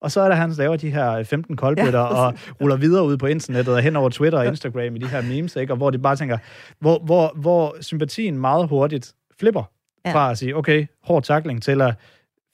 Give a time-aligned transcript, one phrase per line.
[0.00, 2.06] Og så er der, han laver de her 15 koldbøtter ja.
[2.06, 5.22] og ruller videre ud på internettet og hen over Twitter og Instagram i de her
[5.22, 5.72] memes, ikke?
[5.72, 6.38] og hvor de bare tænker,
[6.78, 9.62] hvor, hvor, hvor sympatien meget hurtigt flipper
[10.06, 10.12] ja.
[10.12, 11.94] fra at sige, okay, hård takling til at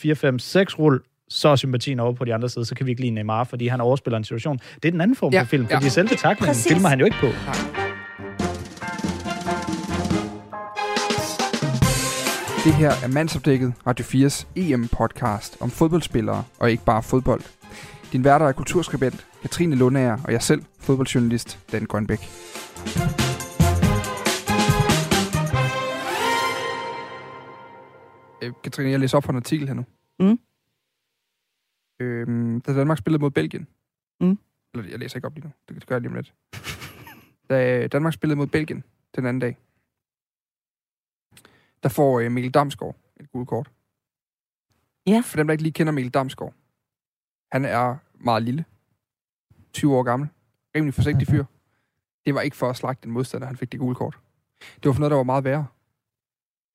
[0.02, 2.90] 4, 5, 6 rull, så er sympatien over på de andre side, så kan vi
[2.90, 4.60] ikke lide Neymar, fordi han overspiller en situation.
[4.74, 5.40] Det er den anden form ja.
[5.40, 5.90] for film, fordi ja.
[5.90, 7.26] selve taklingen filmer han jo ikke på.
[7.26, 7.75] Nej.
[12.66, 17.40] Det her er Mandsopdækket, Radio 4's EM-podcast om fodboldspillere og ikke bare fodbold.
[18.12, 22.18] Din værter er kulturskribent Katrine Lundager og jeg selv, fodboldjournalist Dan Grønbæk.
[28.42, 29.84] Øh, Katrine, jeg læser op på en artikel her nu.
[30.20, 30.38] Mm.
[32.00, 33.66] Øhm, da Danmark spillede mod Belgien.
[34.20, 34.38] Mm.
[34.74, 35.52] Eller jeg læser ikke op lige nu.
[35.68, 36.34] Det, det gør jeg lige om lidt.
[37.50, 38.84] da Danmark spillede mod Belgien
[39.16, 39.56] den anden dag,
[41.86, 43.70] der får øh, Mikkel Damsgaard et gult kort.
[45.06, 45.22] Ja.
[45.24, 46.54] For dem, der ikke lige kender Mikkel Damsgaard,
[47.52, 48.64] han er meget lille.
[49.72, 50.28] 20 år gammel.
[50.76, 51.44] Rimelig forsigtig fyr.
[52.24, 54.18] Det var ikke for at slagte den modstander, han fik det gule kort.
[54.74, 55.66] Det var for noget, der var meget værre.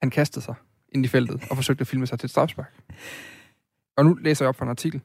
[0.01, 0.55] Han kastede sig
[0.89, 2.73] ind i feltet og forsøgte at filme sig til et strafspark.
[3.97, 5.01] Og nu læser jeg op fra en artikel.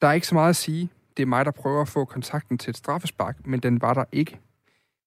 [0.00, 0.90] Der er ikke så meget at sige.
[1.16, 4.04] Det er mig, der prøver at få kontakten til et straffespark, men den var der
[4.12, 4.40] ikke.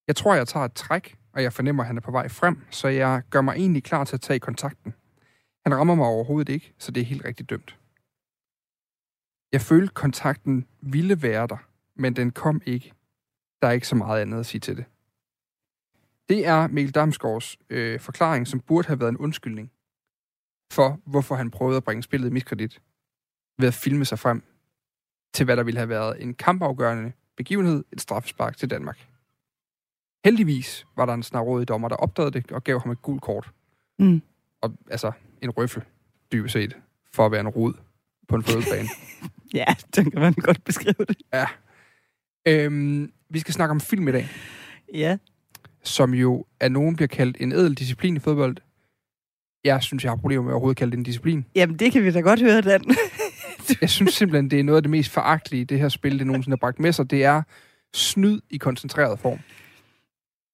[0.07, 2.61] Jeg tror, jeg tager et træk, og jeg fornemmer, at han er på vej frem,
[2.69, 4.93] så jeg gør mig egentlig klar til at tage kontakten.
[5.65, 7.77] Han rammer mig overhovedet ikke, så det er helt rigtig dømt.
[9.51, 11.57] Jeg følte, kontakten ville være der,
[11.95, 12.93] men den kom ikke.
[13.61, 14.85] Der er ikke så meget andet at sige til det.
[16.29, 19.71] Det er Mikkel Damsgaards øh, forklaring, som burde have været en undskyldning
[20.71, 22.81] for, hvorfor han prøvede at bringe spillet i miskredit
[23.57, 24.43] ved at filme sig frem
[25.33, 29.08] til, hvad der ville have været en kampafgørende begivenhed, et straffespark til Danmark.
[30.25, 33.51] Heldigvis var der en snarrådig dommer, der opdagede det og gav ham et gult kort.
[33.99, 34.21] Mm.
[34.61, 35.83] Og altså en røffel,
[36.31, 36.77] dybest set,
[37.13, 37.73] for at være en rod
[38.27, 38.89] på en fodboldbane.
[39.59, 41.17] ja, det kan man godt beskrive det.
[41.33, 41.45] Ja.
[42.47, 44.27] Øhm, vi skal snakke om film i dag.
[44.93, 45.17] Ja.
[45.83, 48.57] Som jo af nogen bliver kaldt en ædel disciplin i fodbold.
[49.63, 51.45] Jeg synes, jeg har problemer med at overhovedet kalde det en disciplin.
[51.55, 52.83] Jamen, det kan vi da godt høre, Dan.
[53.81, 56.55] jeg synes simpelthen, det er noget af det mest foragtelige, det her spil, det nogensinde
[56.55, 57.11] har bragt med sig.
[57.11, 57.41] Det er
[57.93, 59.39] snyd i koncentreret form.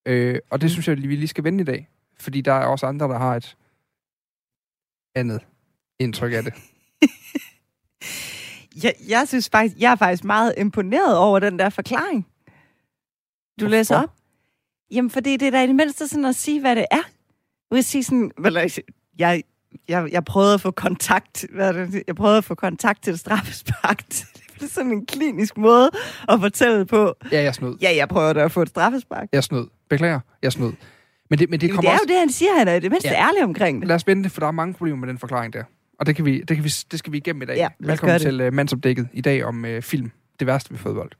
[0.06, 0.68] Øh, og det mm.
[0.68, 1.88] synes jeg, vi lige skal vende i dag.
[2.18, 3.56] Fordi der er også andre, der har et
[5.14, 5.40] andet
[5.98, 6.54] indtryk af det.
[8.84, 13.70] jeg, jeg synes faktisk, jeg er faktisk meget imponeret over den der forklaring, du Hvorfor?
[13.70, 14.12] læser op.
[14.90, 17.02] Jamen, fordi det er da i det mindste sådan at sige, hvad det er.
[17.70, 18.58] Jeg vil sige sådan, vel,
[19.18, 19.42] jeg,
[19.88, 24.02] jeg, jeg prøvede at få kontakt, hvad det, jeg prøvede at få kontakt til straffespark
[24.60, 25.90] det er sådan en klinisk måde
[26.28, 27.14] at fortælle på.
[27.32, 27.76] Ja, jeg snød.
[27.82, 29.28] Ja, jeg prøver da at få et straffespark.
[29.32, 29.68] Jeg snød.
[29.90, 30.72] Beklager, jeg snød.
[31.30, 32.04] Men det, men det, Jamen, det er også...
[32.08, 33.28] jo det, han siger, han er det mindste ja.
[33.28, 33.88] ærlig omkring det.
[33.88, 35.62] Lad os vente, for der er mange problemer med den forklaring der.
[35.98, 37.56] Og det, kan vi, det, kan vi, det skal vi igennem i dag.
[37.56, 40.10] Ja, Velkommen til uh, Mandsopdækket i dag om uh, film.
[40.40, 41.10] Det værste ved fodbold.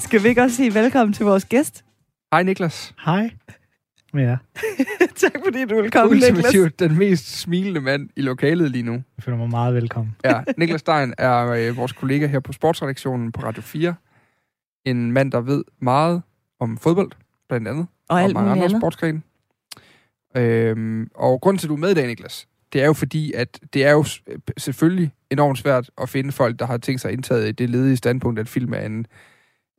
[0.00, 1.84] Skal vi ikke også sige velkommen til vores gæst?
[2.32, 2.94] Hej Niklas.
[3.04, 3.30] Hej.
[4.14, 4.36] Ja.
[5.16, 6.72] tak fordi du vil komme, Niklas.
[6.78, 8.92] den mest smilende mand i lokalet lige nu.
[8.92, 10.16] Jeg føler mig meget velkommen.
[10.24, 13.94] ja, Niklas Stein er øh, vores kollega her på sportsredaktionen på Radio 4.
[14.84, 16.22] En mand, der ved meget
[16.60, 17.10] om fodbold,
[17.48, 17.86] blandt andet.
[18.08, 19.22] Og, og alt mange andre sportsgrene.
[20.36, 23.32] Øhm, og grund til, at du er med i dag, Niklas, det er jo fordi,
[23.32, 24.04] at det er jo
[24.58, 28.40] selvfølgelig enormt svært at finde folk, der har tænkt sig indtaget i det ledige standpunkt,
[28.40, 29.06] at film er en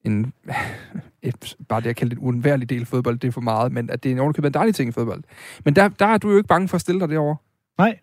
[0.04, 0.34] en,
[1.22, 3.72] et, bare det at kalde det en uundværlig del af fodbold, det er for meget,
[3.72, 5.24] men at det er en ordentlig en dejlig ting i fodbold.
[5.66, 7.38] Men der, der er du jo ikke bange for at stille dig derovre.
[7.78, 8.00] Nej.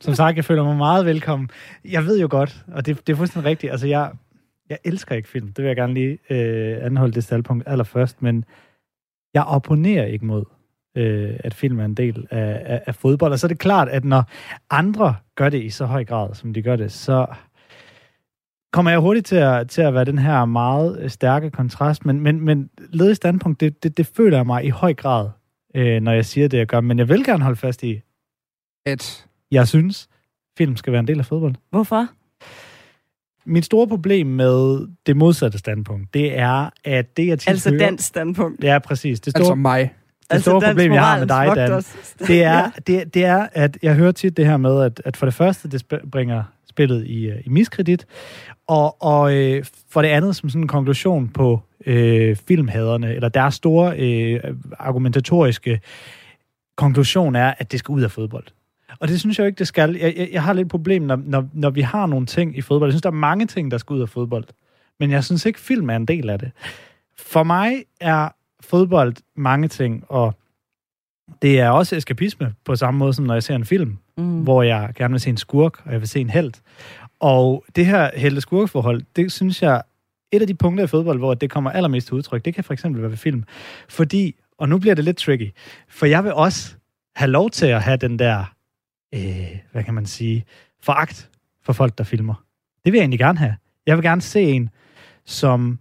[0.00, 1.50] Som sagt, jeg føler mig meget velkommen.
[1.84, 4.12] Jeg ved jo godt, og det, det er fuldstændig rigtigt, altså jeg,
[4.68, 5.46] jeg elsker ikke film.
[5.46, 8.44] Det vil jeg gerne lige øh, anholde det standpunkt allerførst, men
[9.34, 10.44] jeg opponerer ikke mod,
[10.96, 13.32] øh, at film er en del af, af, af fodbold.
[13.32, 14.24] Og så er det klart, at når
[14.70, 17.26] andre gør det i så høj grad, som de gør det, så
[18.74, 22.20] kommer jeg hurtigt til at, til at være den her meget øh, stærke kontrast, men,
[22.20, 25.30] men, men ledet standpunkt, det, det, det føler jeg mig i høj grad,
[25.74, 26.80] øh, når jeg siger det, jeg gør.
[26.80, 28.00] Men jeg vil gerne holde fast i,
[28.86, 30.08] at jeg synes,
[30.58, 31.54] film skal være en del af fodbold.
[31.70, 32.08] Hvorfor?
[33.46, 37.78] Mit store problem med det modsatte standpunkt, det er, at det, jeg tit Altså hører,
[37.78, 38.64] dansk standpunkt.
[38.64, 39.20] Ja, præcis.
[39.20, 39.94] Det store, altså mig.
[40.24, 41.82] Det altså store problem, jeg har med dig, Dan,
[42.28, 45.26] det er, det, det er, at jeg hører tit det her med, at, at for
[45.26, 48.06] det første, det bringer spillet i, øh, i miskredit,
[48.66, 53.54] og, og øh, for det andet som sådan en konklusion på øh, filmhaderne, eller deres
[53.54, 54.40] store øh,
[54.78, 55.80] argumentatoriske
[56.76, 58.44] konklusion er, at det skal ud af fodbold.
[59.00, 59.96] Og det synes jeg jo ikke, det skal.
[59.96, 62.88] Jeg, jeg, jeg har lidt problem, når, når, når vi har nogle ting i fodbold.
[62.88, 64.44] Jeg synes, der er mange ting, der skal ud af fodbold.
[65.00, 66.50] Men jeg synes ikke, film er en del af det.
[67.18, 68.28] For mig er
[68.64, 70.34] fodbold mange ting, og
[71.42, 74.42] det er også eskapisme på samme måde, som når jeg ser en film, mm.
[74.42, 76.52] hvor jeg gerne vil se en skurk, og jeg vil se en held.
[77.20, 79.82] Og det her helte-skurk-forhold, det synes jeg,
[80.32, 82.72] et af de punkter i fodbold, hvor det kommer allermest til udtryk, det kan for
[82.72, 83.44] eksempel være ved film.
[83.88, 85.50] Fordi, og nu bliver det lidt tricky,
[85.88, 86.74] for jeg vil også
[87.16, 88.54] have lov til at have den der,
[89.14, 90.44] øh, hvad kan man sige,
[90.82, 91.30] foragt
[91.62, 92.34] for folk, der filmer.
[92.84, 93.56] Det vil jeg egentlig gerne have.
[93.86, 94.70] Jeg vil gerne se en,
[95.24, 95.78] som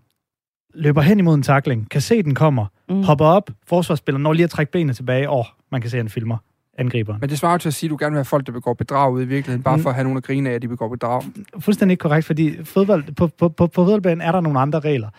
[0.73, 3.03] løber hen imod en takling, kan se, den kommer, mm.
[3.03, 6.37] hopper op, forsvarsspiller, når lige at trække benene tilbage, og man kan se, en filmer
[6.77, 7.17] angriber.
[7.19, 8.73] Men det svarer jo til at sige, at du gerne vil have folk, der begår
[8.73, 9.83] bedrag ude i virkeligheden, bare mm.
[9.83, 11.23] for at have nogen at grine af, at de begår bedrag.
[11.59, 15.09] Fuldstændig ikke korrekt, fordi fodbold, på, på, på, på fodboldbanen er der nogle andre regler.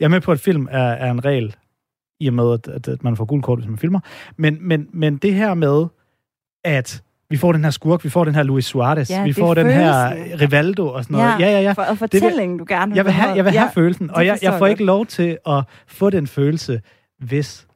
[0.00, 1.56] Jeg er med på, at film er, er en regel,
[2.20, 4.00] i og med, at, at man får gul kort, hvis man filmer.
[4.36, 5.86] Men, men, men det her med,
[6.64, 9.54] at vi får den her skurk, vi får den her Luis Suarez, Ja, vi får
[9.54, 10.40] den her følelsen.
[10.40, 11.34] Rivaldo og sådan noget.
[11.40, 11.72] Ja, ja, ja.
[11.72, 14.58] For, og fortællingen, du gerne Jeg vil have, jeg vil have følelsen, og jeg, jeg
[14.58, 16.80] får ikke lov til at få den følelse,
[17.18, 17.66] hvis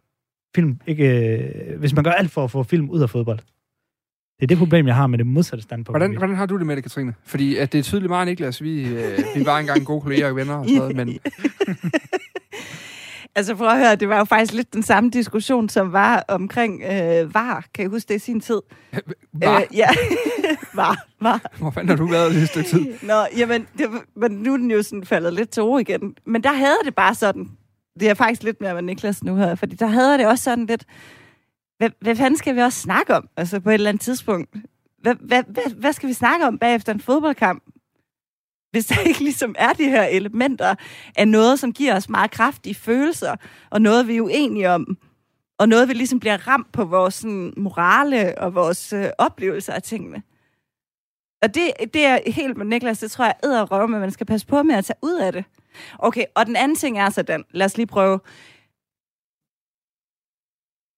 [0.56, 3.38] film ikke, øh, hvis man gør alt for at få film ud af fodbold.
[3.38, 5.98] Det er det problem, jeg har med det modsatte standpunkt.
[5.98, 7.14] Hvordan, hvordan har du det med det, Katrine?
[7.24, 8.62] Fordi at det er tydeligt meget, Niklas.
[8.62, 11.08] Vi, øh, vi var engang gode kolleger og venner og sådan noget, men
[13.36, 16.82] Altså prøv at høre, det var jo faktisk lidt den samme diskussion, som var omkring
[16.82, 17.64] øh, VAR.
[17.74, 18.60] Kan I huske det i sin tid?
[19.32, 19.88] var, Øh, ja,
[20.74, 21.50] VAR, VAR.
[21.58, 22.86] hvor fanden har du været det et stykke tid?
[23.08, 26.14] Nå, jamen, det, men nu er den jo sådan faldet lidt til ro igen.
[26.26, 27.50] Men der havde det bare sådan,
[28.00, 30.66] det er faktisk lidt mere med Niklas nu her, fordi der havde det også sådan
[30.66, 30.84] lidt,
[31.78, 34.56] hvad, hvad fanden skal vi også snakke om, altså på et eller andet tidspunkt?
[35.02, 37.62] Hvad, hvad, hvad, hvad skal vi snakke om bagefter en fodboldkamp?
[38.76, 40.74] Hvis der ikke ligesom er de her elementer
[41.16, 43.36] af noget, som giver os meget kraftige følelser,
[43.70, 44.98] og noget, vi er uenige om,
[45.58, 49.82] og noget, vi ligesom bliver ramt på vores sådan, morale og vores øh, oplevelser af
[49.82, 50.22] tingene.
[51.42, 54.26] Og det, det er helt med Niklas, det tror jeg æder røv, men man skal
[54.26, 55.44] passe på med at tage ud af det.
[55.98, 58.20] Okay, og den anden ting er så den, lad os lige prøve.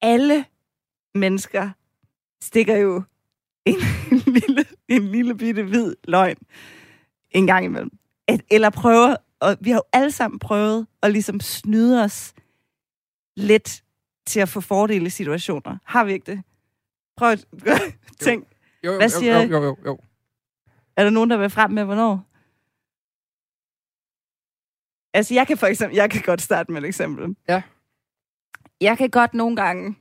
[0.01, 0.45] Alle
[1.15, 1.69] mennesker
[2.41, 3.03] stikker jo
[3.65, 3.79] en
[4.37, 6.37] lille, en lille bitte hvid løgn
[7.31, 7.91] en gang imellem.
[8.29, 12.33] Et, eller prøver, og vi har jo alle sammen prøvet at ligesom snyde os
[13.37, 13.83] lidt
[14.25, 15.77] til at få fordele i situationer.
[15.83, 16.43] Har vi ikke det?
[17.17, 17.45] Prøv at
[18.19, 18.47] tænk,
[18.83, 19.99] Jo, jo, Hvad siger jo, jo, jo, jo.
[20.95, 22.25] Er der nogen, der vil frem med, hvornår?
[25.13, 27.35] Altså, jeg kan for eksempel, jeg kan godt starte med et eksempel.
[27.47, 27.61] Ja.
[28.81, 29.95] Jeg kan godt nogle gange,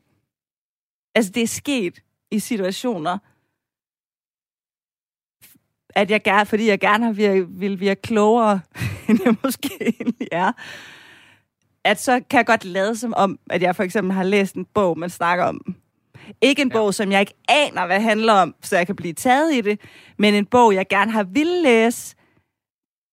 [1.14, 3.18] altså det er sket i situationer,
[5.98, 8.60] at jeg gerne, fordi jeg gerne har vir, vil virke klogere,
[9.08, 10.52] end jeg måske egentlig er,
[11.84, 14.64] at så kan jeg godt lade som om, at jeg for eksempel har læst en
[14.64, 15.74] bog, man snakker om.
[16.40, 16.78] Ikke en Ja.
[16.78, 19.80] bog, som jeg ikke aner, hvad handler om, så jeg kan blive taget i det,
[20.18, 22.14] men en bog, jeg gerne har ville læse.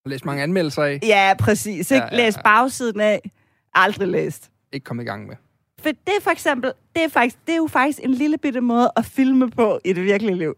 [0.05, 0.99] Læst mange anmeldelser af.
[1.03, 1.91] Ja, præcis.
[1.91, 2.05] Ikke?
[2.11, 2.41] Ja, ja, Læs ja.
[2.41, 3.31] bagsiden af.
[3.73, 4.51] Aldrig læst.
[4.73, 5.35] Ikke kommet i gang med.
[5.79, 8.61] For det er for eksempel, det er, faktisk, det er jo faktisk en lille bitte
[8.61, 10.55] måde at filme på i det virkelige liv.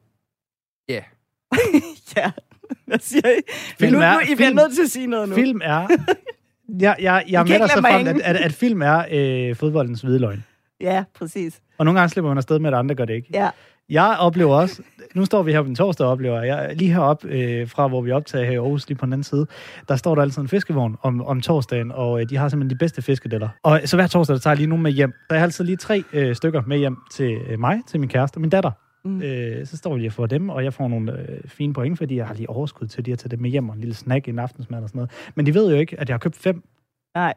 [1.55, 1.59] Ja.
[2.21, 2.31] ja,
[2.85, 3.41] hvad siger I?
[3.79, 5.35] Film nu, er- nu, I bliver film- nødt til at sige noget nu.
[5.35, 5.88] Film er...
[6.79, 10.01] Jeg, jeg, jeg er med dig så frem, at, at, at film er øh, fodboldens
[10.01, 10.44] hvide løgn.
[10.81, 11.59] Ja, præcis.
[11.77, 13.27] Og nogle gange slipper man afsted med, at andre gør det ikke.
[13.33, 13.49] Ja.
[13.89, 14.81] Jeg oplever også,
[15.15, 18.01] nu står vi her på en torsdag og oplever, jeg lige heroppe øh, fra, hvor
[18.01, 19.47] vi optager her i Aarhus, lige på den anden side,
[19.88, 22.79] der står der altid en fiskevogn om, om torsdagen, og øh, de har simpelthen de
[22.79, 23.49] bedste fiskedeller.
[23.63, 25.13] Og så hver torsdag, der tager jeg lige nogen med hjem.
[25.30, 28.37] Der er altid lige tre øh, stykker med hjem til øh, mig, til min kæreste
[28.37, 28.71] og min datter.
[29.07, 29.21] Mm.
[29.21, 31.97] Øh, så står vi lige og får dem, og jeg får nogle øh, fine point,
[31.97, 33.95] fordi jeg har lige overskud til lige at tage dem med hjem, og en lille
[33.95, 35.11] snack, en aftensmad og sådan noget.
[35.35, 36.64] Men de ved jo ikke, at jeg har købt fem,
[37.16, 37.33] Nej.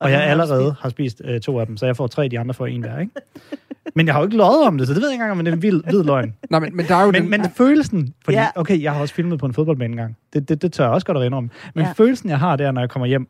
[0.00, 2.06] og, den jeg har du allerede har spist øh, to af dem, så jeg får
[2.06, 3.12] tre, de andre får en hver, ikke?
[3.96, 5.44] Men jeg har jo ikke løjet om det, så det ved jeg ikke engang, om
[5.44, 6.34] det er en vild, hvid løgn.
[6.50, 7.30] Nej, men, men der er jo Men, den...
[7.30, 8.48] men følelsen, fordi, Ja.
[8.54, 10.16] okay, jeg har også filmet på en fodboldbane engang.
[10.32, 11.50] Det, det, det tør jeg også godt at indrømme.
[11.74, 11.88] Men Ja.
[11.88, 11.92] ja.
[11.92, 13.28] følelsen, jeg har der, når jeg kommer hjem,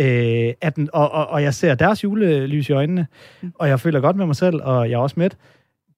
[0.00, 3.06] øh, at den, og, og, og jeg ser deres julelys i øjnene,
[3.42, 3.52] Mm.
[3.54, 5.30] og jeg føler godt med mig selv, og jeg er også med.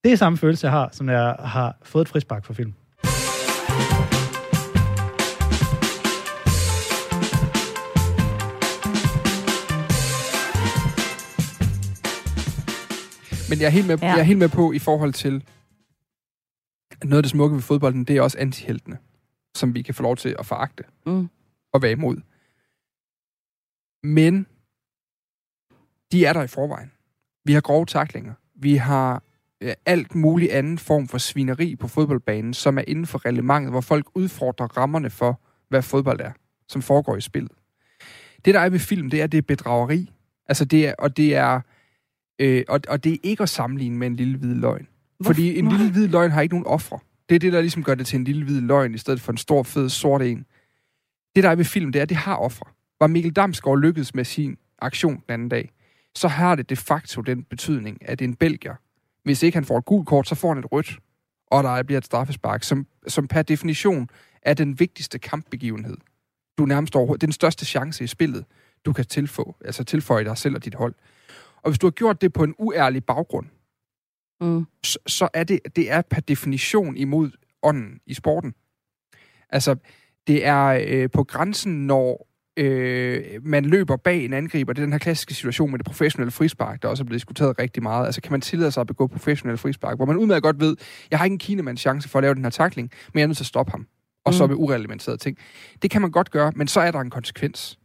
[0.04, 2.74] Det er samme følelse, jeg har, som jeg har fået et frispark for film.
[13.48, 14.06] Men jeg er, helt med, Ja.
[14.06, 15.44] jeg er helt med på i forhold til,
[17.00, 18.98] at noget af det smukke ved fodbolden, det er også antiheltene,
[19.54, 21.28] som vi kan få lov til at foragte Mm.
[21.72, 22.16] og være imod.
[24.02, 24.46] Men
[26.12, 26.92] de er der i forvejen.
[27.44, 28.34] Vi har grove taklinger.
[28.54, 29.22] Vi har
[29.86, 34.06] alt mulig anden form for svineri på fodboldbanen, som er inden for reglementet, hvor folk
[34.14, 36.32] udfordrer rammerne for, hvad fodbold er,
[36.68, 37.52] som foregår i spillet.
[38.44, 40.12] Det, der er ved film, det er, det er bedrageri.
[40.48, 41.60] Altså, det er, og det er,
[42.38, 44.88] øh, og, og det er ikke at sammenligne med en lille hvid løgn.
[45.24, 46.98] Fordi en lille hvid løgn har ikke nogen ofre.
[47.28, 49.32] Det er det, der ligesom gør det til en lille hvid løgn, i stedet for
[49.32, 50.46] en stor, fed, sort en.
[51.36, 52.66] Det, der er ved film, det er, at det har ofre.
[53.00, 55.72] Var Mikkel Damsgaard lykkedes med sin aktion den anden dag,
[56.14, 58.74] så har det de facto den betydning, at en belgier,
[59.24, 60.98] hvis ikke han får et gult kort, så får han et rødt,
[61.46, 64.08] og der bliver et straffespark, som, som per definition
[64.42, 65.96] er den vigtigste kampbegivenhed.
[66.58, 68.44] Du nærmest overhovedet, den største chance i spillet,
[68.84, 70.94] du kan tilføje, altså tilføje dig selv og dit hold.
[71.56, 73.46] Og hvis du har gjort det på en uærlig baggrund,
[74.40, 74.66] mm.
[74.84, 77.30] så, så er det, det er per definition imod
[77.62, 78.54] ånden i sporten.
[79.48, 79.76] Altså,
[80.26, 84.72] det er øh, på grænsen, når øh, man løber bag en angriber.
[84.72, 87.58] Det er den her klassiske situation med det professionelle frispark, der også er blevet diskuteret
[87.58, 88.06] rigtig meget.
[88.06, 90.76] Altså, kan man tillade sig at begå professionelle frispark, hvor man udmærket godt ved,
[91.10, 93.26] jeg har ikke en kinemands chance for at lave den her takling, men jeg er
[93.26, 93.86] nødt til at stoppe ham.
[94.24, 94.36] Og mm.
[94.36, 95.38] så med ureglementerede ting.
[95.82, 97.78] Det kan man godt gøre, men så er der en konsekvens.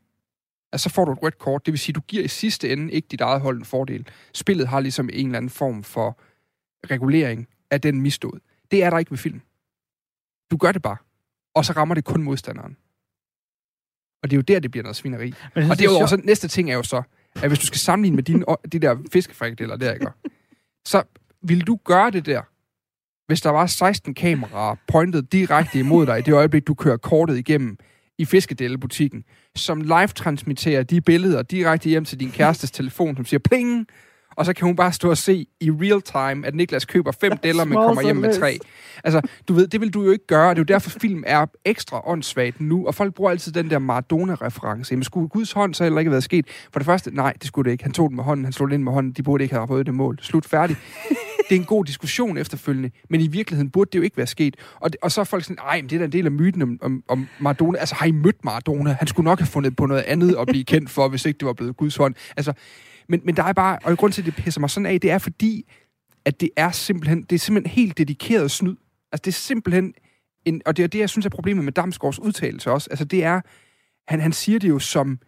[0.71, 1.65] Altså, så får du et rødt kort.
[1.65, 4.07] Det vil sige, du giver i sidste ende ikke dit eget hold en fordel.
[4.33, 6.19] Spillet har ligesom en eller anden form for
[6.91, 8.41] regulering af den misstået.
[8.71, 9.41] Det er der ikke med film.
[10.51, 10.97] Du gør det bare.
[11.55, 12.77] Og så rammer det kun modstanderen.
[14.23, 15.33] Og det er jo der, det bliver noget svineri.
[15.55, 17.01] Men og det er jo også, næste ting er jo så,
[17.35, 20.07] at hvis du skal sammenligne med dine, de der fiskefrikadeller der, ikke?
[20.85, 21.03] så
[21.41, 22.41] vil du gøre det der,
[23.27, 27.37] hvis der var 16 kameraer pointet direkte imod dig i det øjeblik, du kører kortet
[27.37, 27.77] igennem
[28.17, 29.23] i fiskedellebutikken,
[29.55, 33.87] som live-transmitterer de billeder direkte hjem til din kærestes telefon, som siger pling,
[34.37, 37.37] og så kan hun bare stå og se i real time, at Niklas køber fem
[37.37, 38.59] deller, men kommer hjem med tre.
[39.03, 41.45] Altså, du ved, det vil du jo ikke gøre, det er jo derfor, film er
[41.65, 44.95] ekstra åndssvagt nu, og folk bruger altid den der Maradona-reference.
[44.95, 46.45] Men skulle Guds hånd så heller ikke være sket?
[46.71, 47.83] For det første, nej, det skulle det ikke.
[47.83, 49.67] Han tog den med hånden, han slog den ind med hånden, de burde ikke have
[49.67, 50.19] fået det mål.
[50.21, 50.77] Slut, færdig.
[51.49, 54.55] det er en god diskussion efterfølgende, men i virkeligheden burde det jo ikke være sket.
[54.79, 56.61] Og, og så er folk sådan, nej, men det er da en del af myten
[56.61, 57.79] om, om, om Maradona.
[57.79, 58.95] Altså, har I mødt Maradona?
[58.99, 61.45] Han skulle nok have fundet på noget andet at blive kendt for, hvis ikke det
[61.45, 62.15] var blevet Guds hånd.
[62.37, 62.53] Altså,
[63.09, 65.11] men, men der er bare, og grund til, at det pisser mig sådan af, det
[65.11, 65.69] er fordi,
[66.25, 68.75] at det er simpelthen, det er simpelthen helt dedikeret snyd.
[69.11, 69.93] Altså, det er simpelthen,
[70.45, 72.87] en, og det er det, jeg synes er problemet med Damsgaards udtalelse også.
[72.89, 73.41] Altså, det er,
[74.07, 75.19] han, han siger det jo som,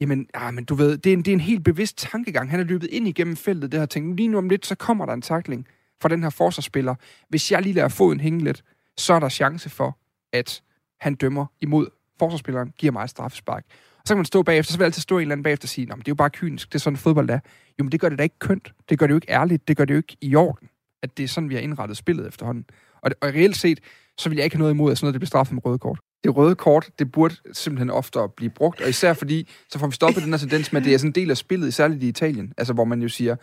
[0.00, 2.50] jamen, ah, men du ved, det er, en, det er en helt bevidst tankegang.
[2.50, 5.06] Han er løbet ind igennem feltet, det har tænkt, lige nu om lidt, så kommer
[5.06, 5.66] der en takling
[6.02, 6.94] fra den her forsvarsspiller.
[7.28, 8.64] Hvis jeg lige lader foden hænge lidt,
[8.96, 9.98] så er der chance for,
[10.32, 10.62] at
[11.00, 11.86] han dømmer imod
[12.18, 13.64] forsvarsspilleren, giver mig et straffespark.
[14.02, 15.68] Og så kan man stå bagefter, så vil altid stå en eller anden bagefter og
[15.68, 17.38] sige, det er jo bare kynisk, det er sådan fodbold er.
[17.78, 18.72] Jo, men det gør det da ikke kønt.
[18.88, 19.68] Det gør det jo ikke ærligt.
[19.68, 20.68] Det gør det jo ikke i orden,
[21.02, 22.64] at det er sådan, vi har indrettet spillet efterhånden.
[23.02, 23.80] Og, og reelt set,
[24.18, 25.78] så vil jeg ikke have noget imod, at sådan noget det bliver straffet med røde
[25.78, 26.00] kort.
[26.24, 29.92] Det røde kort, det burde simpelthen oftere blive brugt, og især fordi, så får vi
[29.92, 32.08] stoppet den her tendens med, at det er sådan en del af spillet, særligt i
[32.08, 33.36] Italien, altså hvor man jo siger,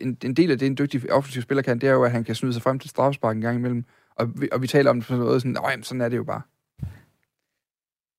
[0.00, 2.24] en, en del af det, en dygtig offensiv spiller kan, det er jo, at han
[2.24, 3.84] kan snyde sig frem til straffespark en gang imellem,
[4.16, 6.16] og vi, og vi taler om det på sådan noget, sådan, jamen, sådan er det
[6.16, 6.42] jo bare.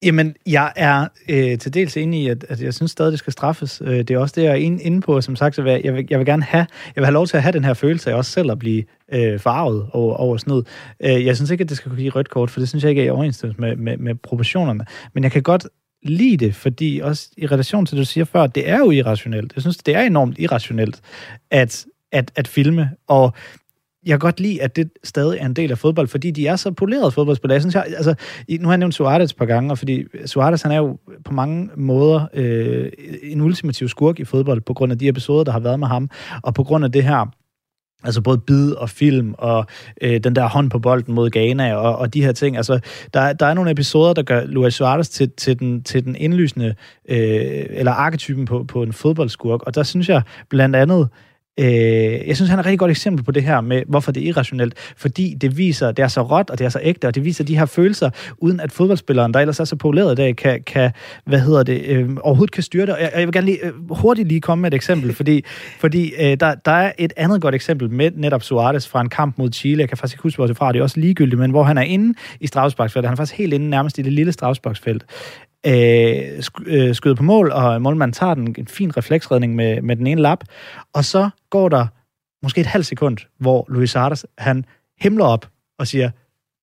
[0.06, 3.34] Jamen, jeg er øh, til dels enig i, at, at jeg synes stadig, det skal
[3.34, 3.82] straffes.
[3.86, 6.20] Øh, det er også det, jeg er inde på, som sagt, så jeg vil, jeg
[6.20, 8.32] vil gerne have, jeg vil have lov til at have den her følelse af også
[8.32, 8.84] selv at blive
[9.14, 10.68] øh, farvet over, over sådan noget.
[11.00, 12.90] Øh, jeg synes ikke, at det skal kunne give rødt kort, for det synes jeg
[12.90, 14.86] ikke er i overensstemmelse med, med, med proportionerne.
[15.14, 15.68] Men jeg kan godt
[16.04, 19.54] lide det, fordi også i relation til det, du siger før, det er jo irrationelt.
[19.56, 21.02] Jeg synes, det er enormt irrationelt
[21.52, 23.34] at, at, at filme, og
[24.06, 26.56] jeg kan godt lide, at det stadig er en del af fodbold, fordi de er
[26.56, 27.54] så polerede fodboldspillere.
[27.54, 28.16] Jeg synes, jeg, altså,
[28.60, 31.34] nu har jeg nævnt Suarez et par gange, og fordi Suarez, han er jo på
[31.34, 32.92] mange måder øh,
[33.24, 36.10] en ultimativ skurk i fodbold, på grund af de episoder, der har været med ham,
[36.44, 37.26] og på grund af det her
[38.04, 39.66] Altså både bid og film og
[40.02, 42.58] øh, den der hånd på bolden mod Ghana og, og de her ting.
[42.58, 42.80] Altså,
[43.14, 46.76] der, der er nogle episoder, der gør Luis Suarez til, til, den, til den indlysende,
[47.10, 49.64] øh, eller arketypen på, på en fodboldskurk.
[49.64, 51.10] Og der synes jeg blandt andet,
[51.60, 54.24] Øh, jeg synes, han er et rigtig godt eksempel på det her med, hvorfor det
[54.24, 54.74] er irrationelt.
[54.98, 57.44] Fordi det viser, det er så råt, og det er så ægte, og det viser
[57.44, 60.92] de her følelser, uden at fodboldspilleren, der ellers er så populeret i dag, kan, kan
[61.26, 62.94] hvad hedder det, øh, overhovedet kan styre det.
[62.94, 65.44] Og jeg, jeg vil gerne lige, øh, hurtigt lige komme med et eksempel, fordi,
[65.84, 69.38] fordi øh, der, der er et andet godt eksempel med netop Suarez fra en kamp
[69.38, 69.82] mod Chile.
[69.82, 71.64] Jeg kan faktisk ikke huske, hvor det er fra, det er også ligegyldigt, men hvor
[71.64, 73.10] han er inde i strafsparksfeltet.
[73.10, 75.06] Han er faktisk helt inde nærmest i det lille strafsparksfelt
[75.68, 80.08] øh, øh, skyder på mål, og målmanden tager den, en fin refleksredning med, med den
[80.08, 80.44] ene lap,
[80.94, 81.88] og så går der
[82.44, 84.66] måske et halvt sekund, hvor Luis Artes, han
[85.00, 86.10] himler op og siger,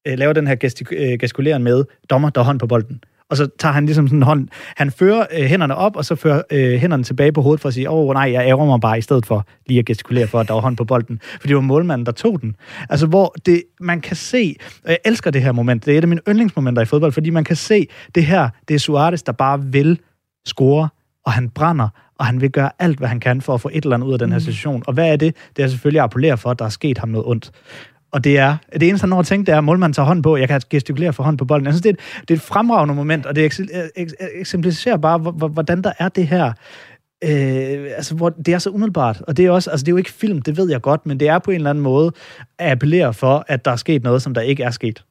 [0.06, 3.48] øh, laver den her gestik- øh, gestikuleren med, dommer, der hånd på bolden og så
[3.58, 6.80] tager han ligesom sådan en hånd, han fører øh, hænderne op, og så fører øh,
[6.80, 9.00] hænderne tilbage på hovedet for at sige, åh oh, nej, jeg ærger mig bare, i
[9.00, 11.20] stedet for lige at gestikulere for, at der var hånd på bolden.
[11.40, 12.56] For det var målmanden, der tog den.
[12.90, 16.02] Altså, hvor det, man kan se, og jeg elsker det her moment, det er et
[16.02, 19.32] af mine yndlingsmomenter i fodbold, fordi man kan se, det her, det er Suarez, der
[19.32, 19.98] bare vil
[20.46, 20.88] score,
[21.26, 23.84] og han brænder, og han vil gøre alt, hvad han kan for at få et
[23.84, 24.40] eller andet ud af den her mm.
[24.40, 24.82] situation.
[24.86, 25.36] Og hvad er det?
[25.56, 27.50] Det er selvfølgelig at appellere for, at der er sket ham noget ondt.
[28.12, 30.22] Og det er det eneste, han når at tænke, det er, at målmanden tager hånd
[30.22, 30.36] på.
[30.36, 31.66] Jeg kan gestikulere for hånd på bolden.
[31.66, 35.18] Altså, det er et, det er et fremragende moment, og det øh, øh, eksemplificerer bare,
[35.18, 36.52] hvordan der er det her
[37.24, 39.96] Øh, altså, hvor det er så umiddelbart, og det er, også, altså, det er jo
[39.96, 42.12] ikke film, det ved jeg godt, men det er på en eller anden måde
[42.58, 45.04] at appellere for, at der er sket noget, som der ikke er sket.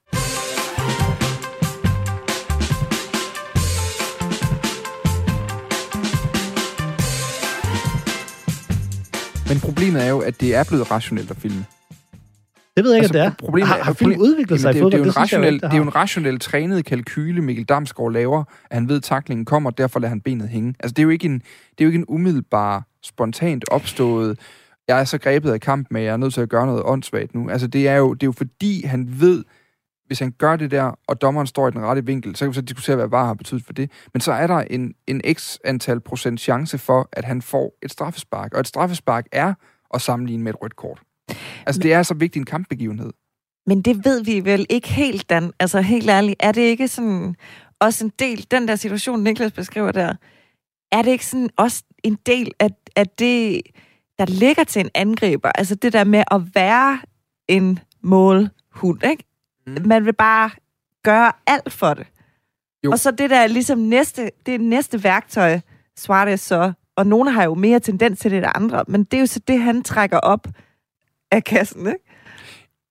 [9.50, 11.66] Men problemet er jo, at det er blevet rationelt at filme.
[12.78, 13.46] Det ved jeg ikke, Altså, at det er.
[13.46, 15.14] problemet har, er- har problem- udviklet sig Jamen, i det, er jo- fodbold?
[15.14, 16.86] det, er jo en synes jeg jo rationel, ikke, det er jo en rationel trænet
[16.86, 20.50] kalkyle, Mikkel Damsgaard laver, at han ved, at taklingen kommer, og derfor lader han benet
[20.50, 20.76] hænge.
[20.80, 24.40] Altså, det er jo ikke en, det er jo ikke en umiddelbar, spontant opstået,
[24.88, 27.36] jeg er så grebet af kampen, at jeg er nødt til at gøre noget åndssvagt
[27.36, 27.50] nu.
[27.50, 29.44] Altså, det er jo, det er jo fordi, han ved,
[30.08, 32.54] hvis han gør det der, og dommeren står i den rette vinkel, så kan vi
[32.56, 33.92] så diskutere, hvad VAR har betydet for det.
[34.14, 37.92] Men så er der en, en x antal procent chance for, at han får et
[37.92, 38.54] straffespark.
[38.54, 39.54] Og et straffespark er
[39.94, 41.00] at sammenligne med et rødt kort.
[41.66, 43.12] Altså, det er så vigtig en kampbegivenhed.
[43.66, 45.52] Men det ved vi vel ikke helt, Dan.
[45.60, 47.36] Altså helt ærligt, er det ikke sådan
[47.80, 50.14] også en del, den der situation, Niklas beskriver der,
[50.92, 53.62] er det ikke sådan også en del af, af det,
[54.20, 55.52] der ligger til en angriber?
[55.56, 57.00] Altså det der med at være
[57.48, 59.24] en målhund, ikke?
[59.68, 59.78] Mm.
[59.86, 60.50] Man vil bare
[61.04, 62.08] gøre alt for det.
[62.84, 62.92] Jo.
[62.92, 65.60] Og så det der er ligesom næste, det næste værktøj,
[65.98, 69.20] Suarez så, og nogle har jo mere tendens til det end andre, men det er
[69.20, 70.48] jo så det, han trækker op
[71.32, 72.00] af kassen, ikke?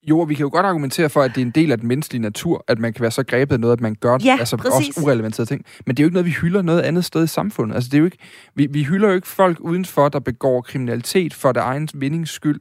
[0.09, 1.89] Jo, og vi kan jo godt argumentere for, at det er en del af den
[1.89, 4.57] menneskelige natur, at man kan være så grebet af noget, at man gør Ja, altså
[4.57, 4.89] præcis.
[4.89, 5.65] også urelevanterede ting.
[5.87, 7.75] Men det er jo ikke noget, vi hylder noget andet sted i samfundet.
[7.75, 8.19] Altså, det er jo ikke,
[8.55, 12.61] vi, vi hylder jo ikke folk udenfor, der begår kriminalitet for det egen vindings skyld,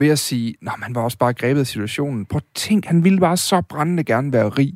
[0.00, 2.26] ved at sige, at han var også bare grebet af situationen.
[2.26, 4.74] Prøv at tænk, han ville bare så brændende gerne være rig,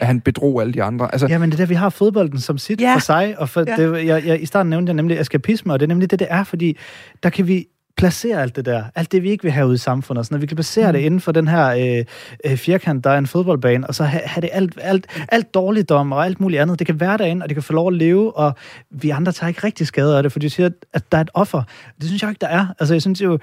[0.00, 1.12] at han bedrog alle de andre.
[1.12, 2.94] Altså, Jamen, det er der, vi har fodbolden som sit Ja.
[2.94, 3.76] for sig, og for ja.
[3.76, 6.26] det, jeg, jeg, i starten nævnte jeg nemlig eskapisme, og det er nemlig det, det
[6.30, 6.78] er, fordi
[7.22, 9.78] der kan vi placere alt det der, alt det, vi ikke vil have ude i
[9.78, 10.42] samfundet, og sådan, noget.
[10.42, 10.92] vi kan placere mm.
[10.92, 12.04] det inden for den her øh,
[12.44, 16.12] øh, firkant, der er en fodboldbane, og så have, have det alt, alt, alt dårligdom
[16.12, 16.78] og alt muligt andet.
[16.78, 18.54] Det kan være derinde, og det kan få lov at leve, og
[18.90, 21.30] vi andre tager ikke rigtig skade af det, fordi du siger, at der er et
[21.34, 21.62] offer.
[21.98, 22.66] Det synes jeg ikke, der er.
[22.78, 23.38] Altså, jeg synes jo,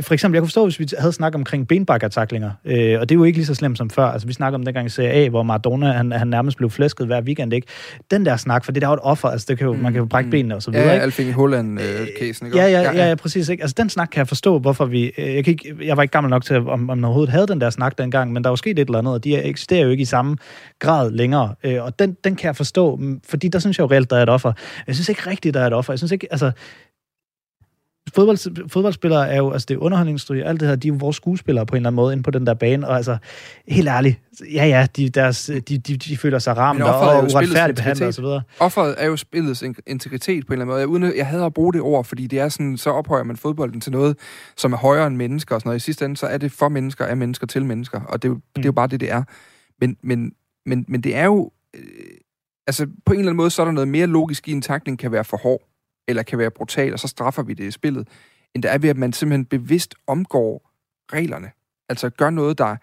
[0.00, 3.18] for eksempel, jeg kunne forstå, hvis vi havde snakket omkring benbakkertaklinger, øh, og det er
[3.18, 4.04] jo ikke lige så slemt som før.
[4.04, 7.06] Altså, vi snakker om dengang i Serie A, hvor Maradona, han, han nærmest blev flæsket
[7.06, 7.66] hver weekend, ikke?
[8.10, 9.92] Den der snak, for det der er jo et offer, altså, det kan jo, man
[9.92, 11.02] kan jo brække benene og så videre, ja, ikke?
[11.02, 12.58] Alfing Holland-casen, ikke?
[12.58, 13.48] Ja, ja, ja, ja, præcis.
[13.48, 13.62] Ikke?
[13.62, 15.12] Altså, den snak kan jeg forstå, hvorfor vi...
[15.18, 17.46] øh, Jeg, kan ikke, jeg var ikke gammel nok til, om, om man overhovedet havde
[17.46, 19.82] den der snak dengang, men der er jo sket et eller andet, og de eksisterer
[19.84, 20.36] jo ikke i samme
[20.78, 21.54] grad længere.
[21.64, 24.16] Øh, Og den, den kan jeg forstå, mm, fordi der synes jeg jo reelt, der
[24.16, 24.52] er et offer.
[24.86, 25.92] Jeg synes ikke rigtigt, der er et offer.
[25.92, 26.50] Jeg synes ikke, altså...
[28.14, 31.16] Fodbold, fodboldspillere er jo, altså det er underholdningsindustri, alt det her, de er jo vores
[31.16, 33.16] skuespillere på en eller anden måde inde på den der bane, og altså,
[33.68, 34.20] helt ærligt,
[34.52, 38.06] ja ja, de, deres, de, de, de føler sig ramt og, er og uretfærdigt behandlet
[38.08, 38.42] og så videre.
[38.60, 40.80] Offeret er jo spillets in- integritet på en eller anden måde.
[40.80, 43.22] Jeg, uden at, jeg hader at bruge det ord, fordi det er sådan, så ophøjer
[43.24, 44.16] man fodbolden til noget,
[44.56, 45.80] som er højere end mennesker og sådan noget.
[45.80, 48.32] I sidste ende, så er det for mennesker, af mennesker til mennesker, og det, er
[48.32, 49.22] jo- det er jo bare det, det er.
[49.80, 50.32] Men, men,
[50.66, 51.50] men, men det er jo...
[51.74, 51.82] Øh,
[52.66, 54.98] altså, på en eller anden måde, så er der noget mere logisk i, en takling
[54.98, 55.60] kan være for hård,
[56.08, 58.08] eller kan være brutal, og så straffer vi det i spillet,
[58.54, 60.70] end der er ved, at man simpelthen bevidst omgår
[61.12, 61.50] reglerne.
[61.88, 62.76] Altså gør noget, der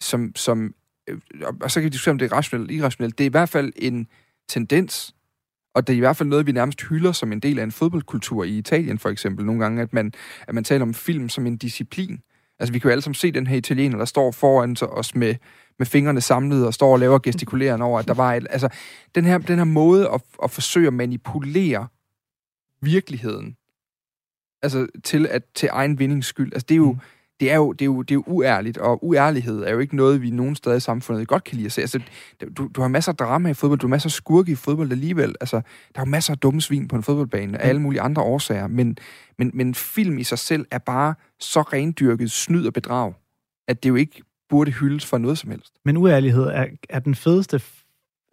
[0.00, 0.74] som, som
[1.08, 1.18] øh,
[1.60, 3.18] og- så kan vi diskutere, om det er rationelt eller irrationelt.
[3.18, 4.06] Det er i hvert fald en
[4.48, 5.14] tendens,
[5.74, 7.72] og det er i hvert fald noget, vi nærmest hylder som en del af en
[7.72, 9.46] fodboldkultur i Italien for eksempel.
[9.46, 10.12] Nogle gange, at man,
[10.48, 12.20] at man taler om film som en disciplin.
[12.58, 15.34] Altså, vi kan jo alle sammen se den her italiener, der står foran os med,
[15.78, 18.46] med fingrene samlet og står og laver gestikulerende over, at der var et...
[18.50, 18.68] Altså,
[19.14, 21.88] den her, den her måde at, at forsøge at manipulere
[22.84, 23.56] virkeligheden,
[24.62, 27.00] altså til, at, til egen vindings skyld, altså det er jo, Mm.
[27.40, 29.96] det er jo, det er jo, det er jo uærligt, og uærlighed er jo ikke
[29.96, 31.80] noget, vi nogen steder i samfundet godt kan lide at se.
[31.80, 32.00] Altså,
[32.56, 34.92] du, du har masser af drama i fodbold, du har masser af skurke i fodbold
[34.92, 35.34] alligevel.
[35.40, 35.56] Altså,
[35.94, 38.66] der er jo masser af dumme svin på en fodboldbane af alle mulige andre årsager,
[38.66, 38.98] men,
[39.38, 43.12] men, men film i sig selv er bare så rendyrket snyd og bedrag,
[43.68, 45.74] at det jo ikke burde hyldes for noget som helst.
[45.84, 47.62] Men uærlighed er, er den fedeste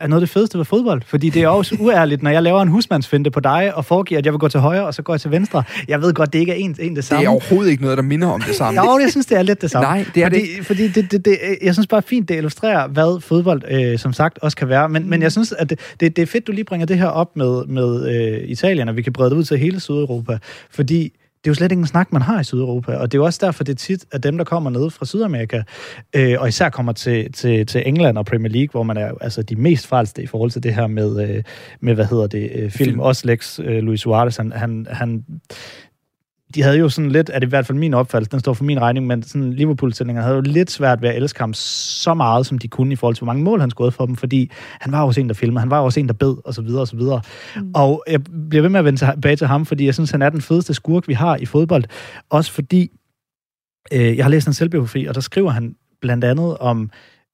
[0.02, 2.62] er noget af det fedeste ved fodbold, fordi det er også uærligt, når jeg laver
[2.62, 5.14] en husmandsfinte på dig, og foregiver, at jeg vil gå til højre, og så går
[5.14, 5.64] jeg til venstre.
[5.88, 7.26] Jeg ved godt, det ikke er en, en det Det samme.
[7.26, 8.82] er overhovedet ikke noget, der minder om det samme.
[8.86, 9.88] Jo, jeg synes, det er lidt det samme.
[9.88, 12.88] Nej, det er det fordi, Fordi det, det, det, jeg synes bare fint, det illustrerer,
[12.88, 14.90] hvad fodbold, øh, som sagt, også kan være.
[14.90, 15.10] Men, mm.
[15.10, 17.38] men jeg synes, at det, det, det er fedt, du lige bringer det her op
[17.38, 20.38] med, med øh, Italien, og vi kan brede det ud til hele Sydeuropa.
[20.72, 23.22] Fordi det er jo slet ikke en snak, man har i Sydeuropa, og det er
[23.22, 25.62] jo også derfor, det er tit, at dem, der kommer ned fra Sydamerika,
[26.16, 29.44] øh, og især kommer til, til, til England og Premier League, hvor man er altså
[29.44, 31.44] de mest frelste i forhold til det her med, øh,
[31.80, 33.00] med hvad hedder det, øh, film, Film.
[33.00, 35.26] også Lex øh, Luis Suarez, han, han, han
[36.56, 38.64] de havde jo sådan lidt, er det i hvert fald min opfattelse, den står for
[38.64, 42.46] min regning, men sådan Liverpool-stillinger havde jo lidt svært ved at elske ham så meget,
[42.46, 44.92] som de kunne i forhold til, hvor mange mål han skåede for dem, fordi han
[44.92, 46.88] var også en, der filmede, han var også en, der bed, og så videre, og
[46.88, 47.22] så videre.
[47.56, 47.72] Mm.
[47.76, 50.30] Og jeg bliver ved med at vende tilbage til ham, fordi jeg synes, han er
[50.30, 51.84] den fedeste skurk, vi har i fodbold.
[52.30, 52.92] Også fordi,
[53.94, 56.90] øh, jeg har læst en selvbiografi, og der skriver han blandt andet om,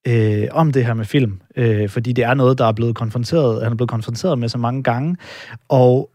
[0.07, 3.63] øh, om det her med film, øh, fordi det er noget, der er blevet konfronteret,
[3.63, 5.17] han er blevet konfronteret med så mange gange,
[5.69, 6.09] og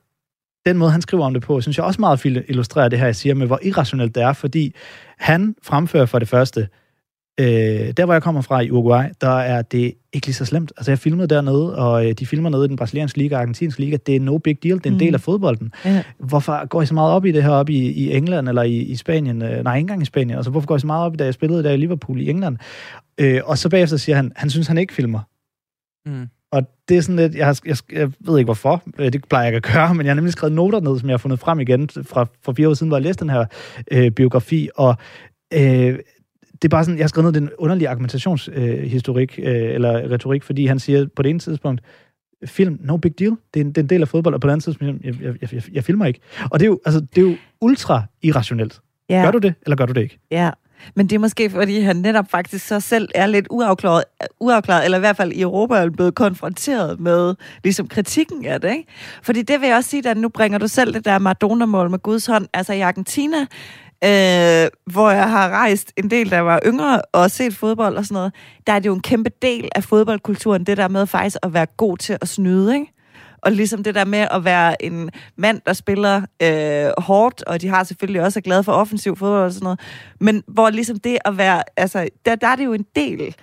[0.66, 3.06] den måde, han skriver om det på, synes jeg også meget fint illustrerer det her,
[3.06, 4.74] jeg siger med, hvor irrationelt det er, fordi
[5.18, 6.68] han fremfører for det første
[7.40, 10.72] Øh, der, hvor jeg kommer fra i Uruguay, der er det ikke lige så slemt.
[10.76, 13.80] Altså, jeg filmede dernede, og øh, de filmer nede i den brasilianske liga og argentinske
[13.80, 13.96] liga.
[14.06, 14.76] Det er no big deal.
[14.76, 14.98] Det er en mm.
[14.98, 15.72] del af fodbolden.
[15.84, 16.02] Ja.
[16.18, 18.76] Hvorfor går I så meget op i det her op i, i England eller i,
[18.76, 19.42] i Spanien?
[19.42, 20.36] Øh, nej, ikke engang i Spanien.
[20.36, 22.30] Altså, hvorfor går I så meget op i, da jeg spillede der i Liverpool i
[22.30, 22.56] England?
[23.18, 25.20] Øh, og så bagefter siger han, han synes, han ikke filmer.
[26.06, 26.28] Mm.
[26.52, 29.44] Og det er sådan lidt, jeg, har, jeg, jeg ved ikke hvorfor, øh, det plejer
[29.44, 31.40] jeg ikke at gøre, men jeg har nemlig skrevet noter ned, som jeg har fundet
[31.40, 33.44] frem igen fra, fra fire år siden, hvor jeg læste den her
[33.90, 34.96] øh, biografi, og
[35.54, 35.98] øh,
[36.52, 40.66] det er bare sådan, jeg har skrevet ned den underlige argumentationshistorik, øh, eller retorik, fordi
[40.66, 41.80] han siger på det ene tidspunkt,
[42.44, 44.46] film, no big deal, det er en, det er en del af fodbold, og på
[44.46, 46.20] det andet tidspunkt, jeg, jeg, jeg, jeg, jeg filmer ikke.
[46.50, 48.80] Og det er jo, altså, det er jo ultra irrationelt.
[49.08, 49.22] Ja.
[49.24, 50.18] Gør du det, eller gør du det ikke?
[50.30, 50.50] Ja,
[50.96, 54.04] men det er måske, fordi han netop faktisk så selv er lidt uafklaret,
[54.40, 58.70] uafklaret eller i hvert fald i Europa er blevet konfronteret med ligesom kritikken af det,
[58.70, 58.88] ikke?
[59.22, 61.98] Fordi det vil jeg også sige, at nu bringer du selv det der Maradona-mål med
[61.98, 63.38] Guds hånd, altså i Argentina,
[64.04, 68.14] øh, hvor jeg har rejst en del, der var yngre og set fodbold og sådan
[68.14, 68.34] noget,
[68.66, 71.66] der er det jo en kæmpe del af fodboldkulturen, det der med faktisk at være
[71.66, 72.92] god til at snyde, ikke?
[73.42, 77.68] Og ligesom det der med at være en mand, der spiller øh, hårdt, og de
[77.68, 79.80] har selvfølgelig også er glade for offensiv fodbold og sådan noget,
[80.20, 83.36] men hvor ligesom det at være, altså, der, der er det jo en del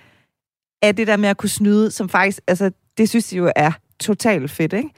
[0.81, 3.71] af det der med at kunne snyde, som faktisk, altså, det synes de jo er
[3.99, 4.89] totalt fedt, ikke?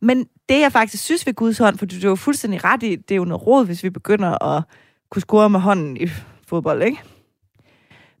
[0.00, 2.96] Men det, jeg faktisk synes ved Guds hånd, for du er jo fuldstændig ret i,
[2.96, 4.62] det er jo noget råd, hvis vi begynder at
[5.10, 6.08] kunne score med hånden i
[6.46, 6.98] fodbold, ikke?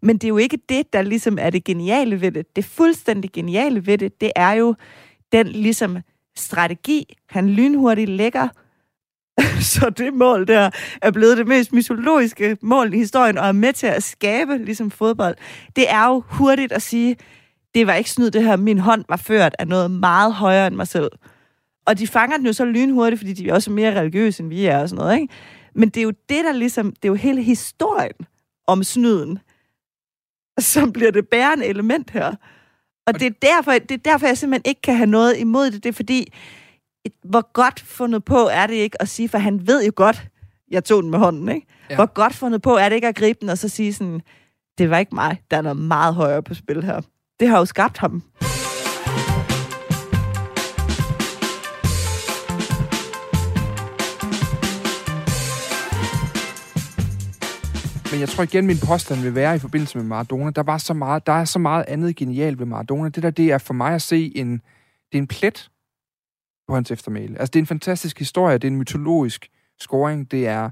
[0.02, 2.56] Men det er jo ikke det, der ligesom er det geniale ved det.
[2.56, 4.74] Det fuldstændig geniale ved det, det er jo
[5.32, 5.98] den ligesom
[6.38, 8.48] strategi, han lynhurtigt lægger,
[9.74, 10.70] så det mål der
[11.02, 14.90] er blevet det mest mytologiske mål i historien, og er med til at skabe ligesom
[14.90, 15.36] fodbold.
[15.76, 17.16] Det er jo hurtigt at sige,
[17.74, 20.76] det var ikke snyd det her, min hånd var ført af noget meget højere end
[20.76, 21.10] mig selv.
[21.86, 24.66] Og de fanger den jo så lynhurtigt, fordi de er også mere religiøse, end vi
[24.66, 25.34] er og sådan noget, ikke?
[25.74, 28.26] Men det er jo det, der ligesom, det er jo hele historien
[28.66, 29.38] om snyden,
[30.58, 32.34] som bliver det bærende element her.
[33.08, 35.82] Og det er, derfor, det er derfor, jeg simpelthen ikke kan have noget imod det.
[35.84, 36.32] Det er fordi,
[37.04, 40.26] et, hvor godt fundet på er det ikke at sige, for han ved jo godt,
[40.70, 41.66] jeg tog den med hånden, ikke?
[41.90, 41.94] Ja.
[41.94, 44.20] Hvor godt fundet på er det ikke at gribe den og så sige sådan,
[44.78, 47.00] det var ikke mig, der er noget meget højere på spil her.
[47.40, 48.22] Det har jo skabt ham.
[58.18, 60.50] Men jeg tror igen, min påstand vil være i forbindelse med Maradona.
[60.50, 63.08] Der, var så meget, der er så meget andet genialt ved Maradona.
[63.08, 64.52] Det der, det er for mig at se en,
[65.12, 65.70] det er en plet
[66.68, 67.38] på hans eftermæle.
[67.38, 68.58] Altså, det er en fantastisk historie.
[68.58, 69.48] Det er en mytologisk
[69.80, 70.30] scoring.
[70.30, 70.70] Det er...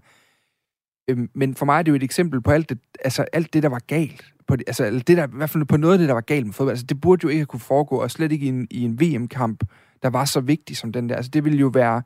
[1.10, 3.62] Øhm, men for mig er det jo et eksempel på alt det, altså, alt det
[3.62, 4.24] der var galt.
[4.48, 6.46] På det, altså, det der, i hvert fald på noget af det, der var galt
[6.46, 6.72] med fodbold.
[6.72, 9.64] Altså, det burde jo ikke kunne foregå, og slet ikke i en, i en VM-kamp,
[10.02, 11.16] der var så vigtig som den der.
[11.16, 12.02] Altså, det ville jo være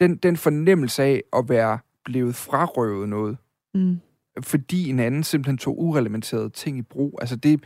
[0.00, 3.36] den, den fornemmelse af at være blevet frarøvet noget.
[3.74, 4.00] Mm
[4.42, 7.18] fordi en anden simpelthen tog urelementerede ting i brug.
[7.20, 7.64] Altså det,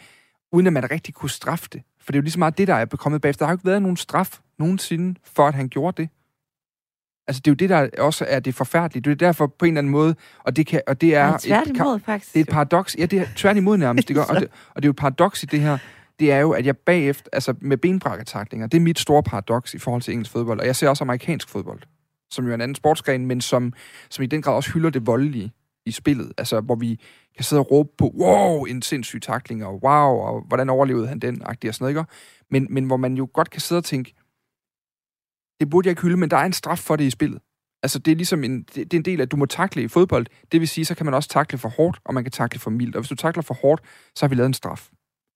[0.52, 1.82] uden at man rigtig kunne straffe det.
[2.00, 3.44] For det er jo lige så meget det, der er kommet bagefter.
[3.44, 6.10] Der har jo ikke været nogen straf nogensinde, for at han gjorde det.
[7.26, 9.02] Altså, det er jo det, der også er det forfærdelige.
[9.02, 11.26] Det er derfor på en eller anden måde, og det, kan, og det er...
[11.26, 12.34] Ja, tværtimod, et, faktisk.
[12.34, 12.96] Det er et paradoks.
[12.98, 14.22] Ja, det er tværtimod nærmest, det gør.
[14.30, 15.78] Og det, og det er jo et paradoks i det her,
[16.20, 19.78] det er jo, at jeg bagefter, altså med benbrækkertaklinger, det er mit store paradoks i
[19.78, 20.60] forhold til engelsk fodbold.
[20.60, 21.80] Og jeg ser også amerikansk fodbold,
[22.30, 23.72] som jo er en anden sportsgren, men som,
[24.10, 25.52] som i den grad også hylder det voldelige
[25.86, 26.32] i spillet.
[26.38, 27.00] Altså, hvor vi
[27.36, 31.18] kan sidde og råbe på, wow, en sindssyg takling, og wow, og hvordan overlevede han
[31.18, 32.04] den, og sådan noget, ikke?
[32.50, 34.14] Men, men hvor man jo godt kan sidde og tænke,
[35.60, 37.40] det burde jeg ikke hylde, men der er en straf for det i spillet.
[37.82, 39.82] Altså, det er ligesom en, det, det er en del af, at du må takle
[39.82, 40.26] i fodbold.
[40.52, 42.70] Det vil sige, så kan man også takle for hårdt, og man kan takle for
[42.70, 42.96] mildt.
[42.96, 43.82] Og hvis du takler for hårdt,
[44.16, 44.88] så har vi lavet en straf.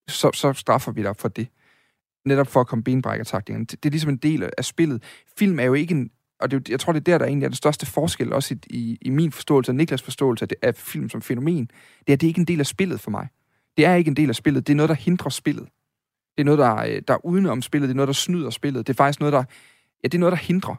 [0.09, 1.49] Så, så straffer vi dig for det.
[2.27, 3.67] Netop for at komme benbrækkertaklingerne.
[3.67, 5.03] Det, det er ligesom en del af spillet.
[5.39, 6.11] Film er jo ikke en,
[6.45, 8.59] og det, jeg tror, det er der, der egentlig er den største forskel, også i,
[8.71, 12.13] i, i min forståelse og Niklas forståelse af, det, af film som fænomen, det er,
[12.13, 13.29] at det ikke er en del af spillet for mig.
[13.77, 14.67] Det er ikke en del af spillet.
[14.67, 15.65] Det er noget, der hindrer spillet.
[16.37, 17.89] Det er noget, der, øh, der er udenom spillet.
[17.89, 18.87] Det er noget, der snyder spillet.
[18.87, 19.45] Det er faktisk noget, der,
[20.03, 20.75] ja, det er noget, der hindrer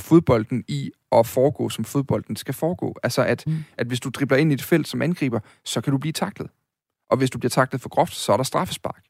[0.00, 2.96] fodbolden i at foregå, som fodbolden skal foregå.
[3.02, 3.64] Altså, at, mm.
[3.78, 6.50] at hvis du dribler ind i et felt som angriber, så kan du blive taklet.
[7.10, 9.04] Og hvis du bliver taklet for groft, så er der straffespark.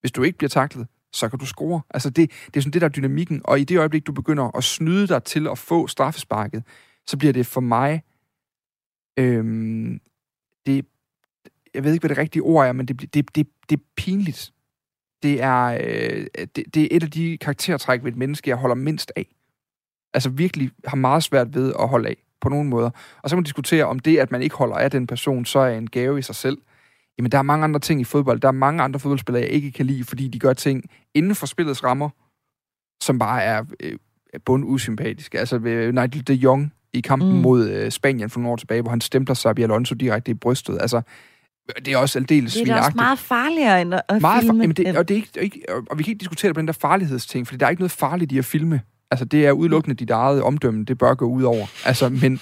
[0.00, 1.80] Hvis du ikke bliver taklet, så kan du score.
[1.90, 3.40] Altså det, det er sådan det, der er dynamikken.
[3.44, 6.62] Og i det øjeblik, du begynder at snyde dig til at få straffesparket,
[7.06, 8.02] så bliver det for mig...
[9.18, 10.00] Øhm,
[10.66, 10.86] det,
[11.74, 14.52] jeg ved ikke, hvad det rigtige ord er, men det, det, det, det er pinligt.
[15.22, 18.76] Det er, øh, det, det er et af de karaktertræk ved et menneske, jeg holder
[18.76, 19.26] mindst af.
[20.14, 22.90] Altså virkelig har meget svært ved at holde af på nogen måder.
[23.22, 25.58] Og så kan man diskutere, om det, at man ikke holder af den person, så
[25.58, 26.58] er en gave i sig selv.
[27.18, 28.40] Jamen, der er mange andre ting i fodbold.
[28.40, 31.46] Der er mange andre fodboldspillere, jeg ikke kan lide, fordi de gør ting inden for
[31.46, 32.08] spillets rammer,
[33.02, 33.98] som bare er øh,
[34.44, 35.38] bundusympatiske.
[35.38, 37.38] Altså, ved Nigel de Jong i kampen mm.
[37.38, 40.78] mod øh, Spanien for nogle år tilbage, hvor han stempler Sabi Alonso direkte i brystet.
[40.80, 41.02] Altså,
[41.84, 44.58] Det er også aldeles Det er også meget farligere end at, at meget filme.
[44.58, 46.54] Far- jamen det, og, det er ikke, er ikke, og vi kan ikke diskutere det
[46.54, 48.80] på den der farlighedsting, fordi der er ikke noget farligt i at filme.
[49.10, 51.66] Altså, det er udelukkende dit eget omdømme, det bør gå ud over.
[51.86, 52.40] Altså, men,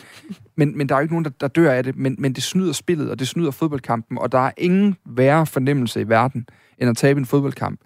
[0.56, 2.42] men, men der er jo ikke nogen, der, der dør af det, men, men det
[2.42, 6.48] snyder spillet, og det snyder fodboldkampen, og der er ingen værre fornemmelse i verden,
[6.78, 7.80] end at tabe en fodboldkamp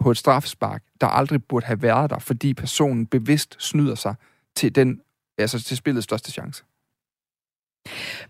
[0.00, 4.14] på et straffespark, der aldrig burde have været der, fordi personen bevidst snyder sig
[4.56, 5.00] til, den,
[5.38, 6.64] altså til spillets største chance.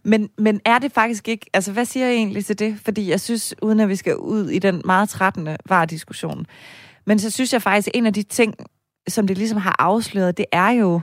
[0.02, 1.46] Men, men er det faktisk ikke...
[1.52, 2.80] Altså, hvad siger jeg egentlig til det?
[2.84, 6.46] Fordi jeg synes, uden at vi skal ud i den meget trættende var-diskussion,
[7.06, 8.54] men så synes jeg faktisk, at en af de ting,
[9.08, 11.00] som det ligesom har afsløret, det er jo...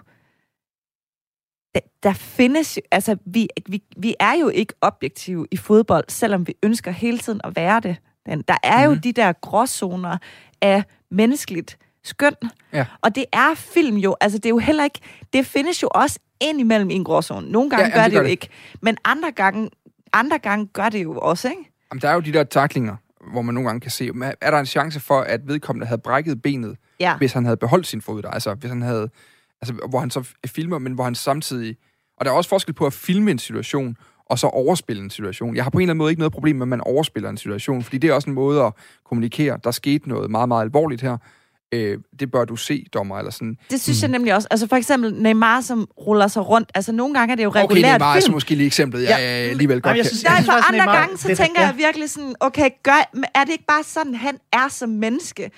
[1.75, 2.81] Der, der findes jo...
[2.91, 7.41] Altså, vi, vi, vi er jo ikke objektive i fodbold, selvom vi ønsker hele tiden
[7.43, 7.95] at være det.
[8.25, 9.01] Den, der er jo Mhm.
[9.01, 10.17] de der gråzoner
[10.61, 12.33] af menneskeligt skøn.
[12.73, 12.85] Ja.
[13.01, 14.99] Og det er film jo, altså det er jo heller ikke,
[15.33, 17.49] det findes jo også ind imellem i en gråzone.
[17.51, 18.31] Nogle gange Ja, ja, jamen, gør det gør jo det.
[18.31, 18.49] ikke,
[18.81, 19.69] men andre gange,
[20.13, 21.71] andre gange gør det jo også, ikke?
[21.91, 22.95] Jamen, der er jo de der taklinger,
[23.31, 26.41] hvor man nogle gange kan se, er der en chance for, at vedkommende havde brækket
[26.41, 27.17] benet, Ja.
[27.17, 28.29] hvis han havde beholdt sin fod der?
[28.29, 29.09] Altså, hvis han havde...
[29.61, 31.77] Altså, hvor han så filmer, men hvor han samtidig...
[32.17, 35.55] Og der er også forskel på at filme en situation, og så overspille en situation.
[35.55, 37.37] Jeg har på en eller anden måde ikke noget problem med, at man overspiller en
[37.37, 38.73] situation, fordi det er også en måde at
[39.05, 39.59] kommunikere.
[39.63, 41.17] Der skete noget meget, meget alvorligt her.
[41.71, 43.57] Øh, det bør du se, dommer, eller sådan.
[43.71, 44.01] Det synes mm.
[44.01, 44.47] jeg nemlig også.
[44.51, 46.71] Altså for eksempel Neymar, som ruller sig rundt.
[46.75, 48.33] Altså nogle gange er det jo Okay, regulært det er meget film.
[48.33, 49.17] måske lige eksemplet, jeg Ja.
[49.17, 51.37] ja, alligevel godt Jamen, jeg kan- synes- Nej, for også, andre Neymar- gange, så det-
[51.37, 51.67] tænker ja.
[51.67, 55.51] jeg virkelig sådan, okay, gør, er det ikke bare sådan, han er som menneske?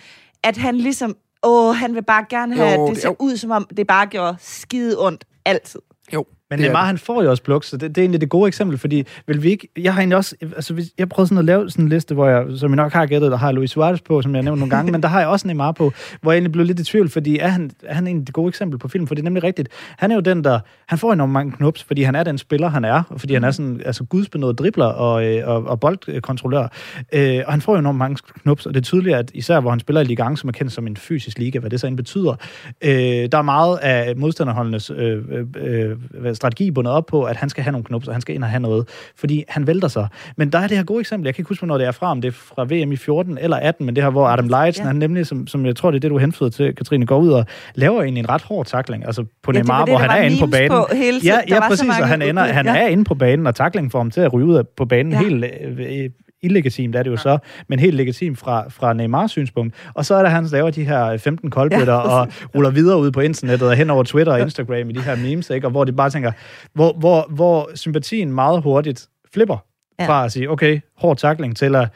[0.44, 3.16] At han ligesom, åh, han vil bare gerne have, Jo, at det det- ser jo.
[3.20, 5.80] ud, som om det bare gjorde skide ondt altid.
[6.14, 8.22] Jo, Men det er Neymar, han får jo også blok, så det, det er egentlig
[8.22, 11.28] det gode eksempel, fordi vil vi ikke, jeg har egentlig også, altså hvis, jeg prøvede
[11.28, 13.52] sådan at lave sådan en liste, hvor jeg, som jeg nok har gættet, der har
[13.52, 15.72] Luis Suarez på, som jeg har nævnt nogle gange, men der har jeg også Neymar
[15.72, 18.34] på, hvor jeg egentlig blev lidt i tvivl, fordi er han, er han egentlig det
[18.34, 19.70] gode eksempel på film, for det er nemlig rigtigt.
[19.98, 22.70] Han er jo den, der, han får enormt mange knups, fordi han er den spiller,
[22.70, 26.68] han er, og fordi han er sådan, altså gudsbenået dribler og, øh, og, og boldkontrollør,
[27.14, 29.70] øh, og han får jo enormt mange knups, og det er tydeligt, at især hvor
[29.70, 31.88] han spiller i Ligue 1, som er kendt som en fysisk liga, hvad det så
[31.88, 32.36] end betyder,
[32.82, 32.92] øh,
[33.32, 37.64] der er meget af modstanderholdenes øh, øh, øh, strategi bundet op på, at han skal
[37.64, 40.08] have nogle knups, og han skal ind og have noget, fordi han vælter sig.
[40.38, 42.12] Men der er det her gode eksempel, jeg kan ikke huske, hvornår det er fra,
[42.12, 44.84] om det er fra VM i 14 eller 18, men det her, hvor Adam Leitsen,
[44.84, 44.88] Ja.
[44.88, 47.30] han nemlig, som, som jeg tror, det er det, du henfører til, Katrine, går ud
[47.30, 50.08] og laver egentlig en ret hård takling, altså på Ja, det Neymar, det, hvor der
[50.12, 50.70] han er inde på banen.
[50.70, 51.34] på hele tiden.
[51.50, 52.76] Ja, ja præcis, og han, ender, han ja.
[52.84, 55.12] er inde på banen, og taklingen får ham til at ryge ud af- på banen
[55.12, 55.20] Ja.
[55.20, 56.10] helt øh,
[56.44, 57.38] illegitimt er det jo så,
[57.70, 59.76] men helt legitimt fra, fra Neymars synspunkt.
[59.94, 63.00] Og så er der, han laver de her 15 koldbøtter Ja, ja, og ruller videre
[63.00, 65.68] ud på internettet og hen over Twitter og Instagram i de her memes, ikke?
[65.68, 66.32] og hvor de bare tænker,
[66.74, 69.58] hvor, hvor, hvor sympatien meget hurtigt flipper
[70.00, 70.04] Ja.
[70.04, 70.10] ja.
[70.10, 71.88] fra at sige, okay, hård takling til at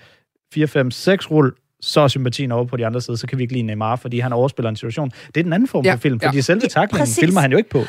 [0.54, 3.44] 4, 5, 6 rull, så er sympatien over på de andre side, så kan vi
[3.44, 5.12] ikke lide Neymar, fordi han overspiller en situation.
[5.28, 6.28] Det er den anden form Ja, for film, ja.
[6.28, 7.20] fordi selve Ja, taklingen præcis.
[7.20, 7.80] filmer han jo ikke på.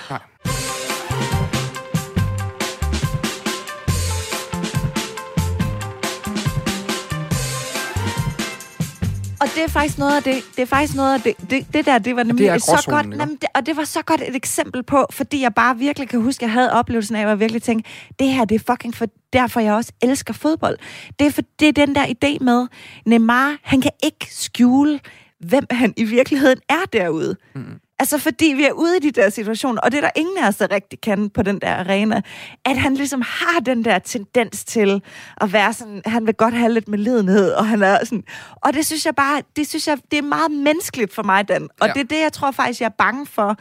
[9.48, 11.86] Og det er faktisk noget af det, det er faktisk noget af det, det, det
[11.86, 14.20] der, det var nemlig er et så godt, jamen, det, og det var så godt
[14.20, 17.28] et eksempel på, fordi jeg bare virkelig kan huske, at jeg havde oplevelsen af, at
[17.28, 20.78] jeg virkelig tænkte, det her, det er fucking for, derfor jeg også elsker fodbold.
[21.18, 22.66] Det er, for, det er den der idé med,
[23.06, 25.00] Neymar, han kan ikke skjule,
[25.40, 27.36] hvem han i virkeligheden er derude.
[27.54, 27.80] Mm.
[28.00, 30.48] Altså, fordi vi er ude i de der situationer, og det er der ingen af
[30.48, 32.22] os, der rigtig kan på den der arena,
[32.64, 35.02] at han ligesom har den der tendens til
[35.40, 38.72] at være sådan, han vil godt have lidt med lidenhed, og han er sådan, og
[38.74, 41.86] det synes jeg bare, det synes jeg, det er meget menneskeligt for mig, Dan, og
[41.86, 41.92] Ja.
[41.92, 43.56] det er det, jeg tror faktisk, jeg er bange for,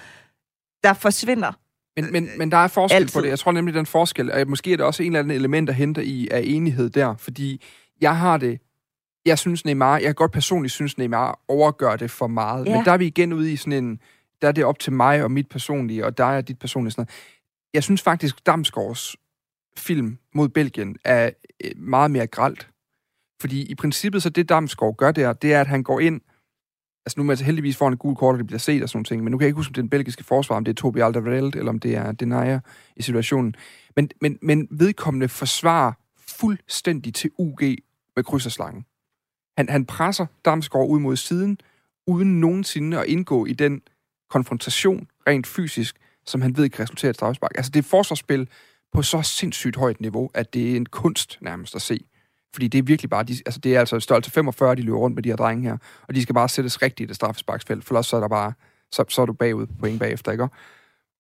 [0.83, 1.51] der forsvinder.
[2.01, 3.13] Men, men, men der er forskel Altid.
[3.19, 3.29] på det.
[3.29, 5.75] Jeg tror nemlig, den forskel, og måske er det også en eller anden element at
[5.75, 7.63] hente i af enighed der, fordi
[8.01, 8.59] jeg har det,
[9.25, 12.75] jeg synes Neymar, jeg godt personligt synes Neymar overgør det for meget, Ja.
[12.75, 13.99] men der er vi igen ude i sådan en,
[14.41, 17.01] der er det op til mig og mit personlige, og der og dit personlige sådan
[17.01, 17.09] noget.
[17.73, 19.15] Jeg synes faktisk, Damsgaards
[19.77, 21.29] film mod Belgien er
[21.63, 22.69] øh, meget mere gralt.
[23.41, 26.21] Fordi i princippet så det Damsgaard gør der, det er, at han går ind,
[27.05, 28.89] altså nu er man altså heldigvis foran en gul kort, og det bliver set og
[28.89, 30.55] sådan noget, ting, men nu kan jeg ikke huske, om det er den belgiske forsvar,
[30.55, 32.59] om det er Tobi Alderweireld, eller om det er Denaya
[32.95, 33.55] i situationen.
[33.95, 35.93] Men, men, men vedkommende forsvarer
[36.27, 37.61] fuldstændig til UG
[38.15, 38.85] med krydserslangen.
[39.57, 41.57] Han, han presser Damsgaard ud mod siden,
[42.07, 43.81] uden nogensinde at indgå i den
[44.29, 47.51] konfrontation, rent fysisk, som han ved kan resultere i et straffespark.
[47.55, 48.47] Altså det er forsvarsspil
[48.93, 51.99] på så sindssygt højt niveau, at det er en kunst nærmest at se.
[52.53, 55.15] Fordi det er virkelig bare, de, altså det er altså størrelse 45, de løber rundt
[55.15, 57.93] med de her drenge her, og de skal bare sættes rigtigt i det straffesparksfelt, for
[57.93, 58.53] ellers så er der bare,
[58.91, 60.47] så, så er du bagud på point bagefter, ikke?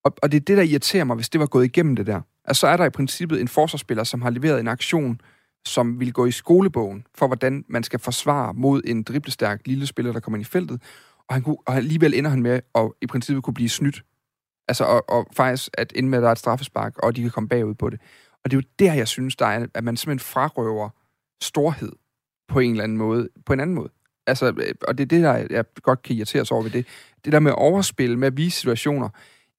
[0.03, 2.21] Og, og det er det, der irriterer mig, hvis det var gået igennem det der.
[2.45, 5.21] Altså så er der i princippet en forsvarsspiller, som har leveret en aktion,
[5.65, 10.11] som vil gå i skolebogen for, hvordan man skal forsvare mod en driblestærk lille spiller,
[10.11, 10.81] der kommer ind i feltet,
[11.29, 14.03] og, han kunne, og alligevel ender han med at i princippet kunne blive snydt.
[14.67, 17.31] Altså, og, og faktisk at ende med, at der er et straffespark, og de kan
[17.31, 18.01] komme bagud på det.
[18.43, 20.89] Og det er jo der, jeg synes, der er, at man simpelthen frarøver
[21.41, 21.91] storhed
[22.47, 23.89] på en eller anden måde, på en anden måde.
[24.27, 26.85] Altså, øh, og det er det, der jeg godt kan irritere sig over ved det.
[27.25, 29.09] Det der med at overspille, med at vise situationer,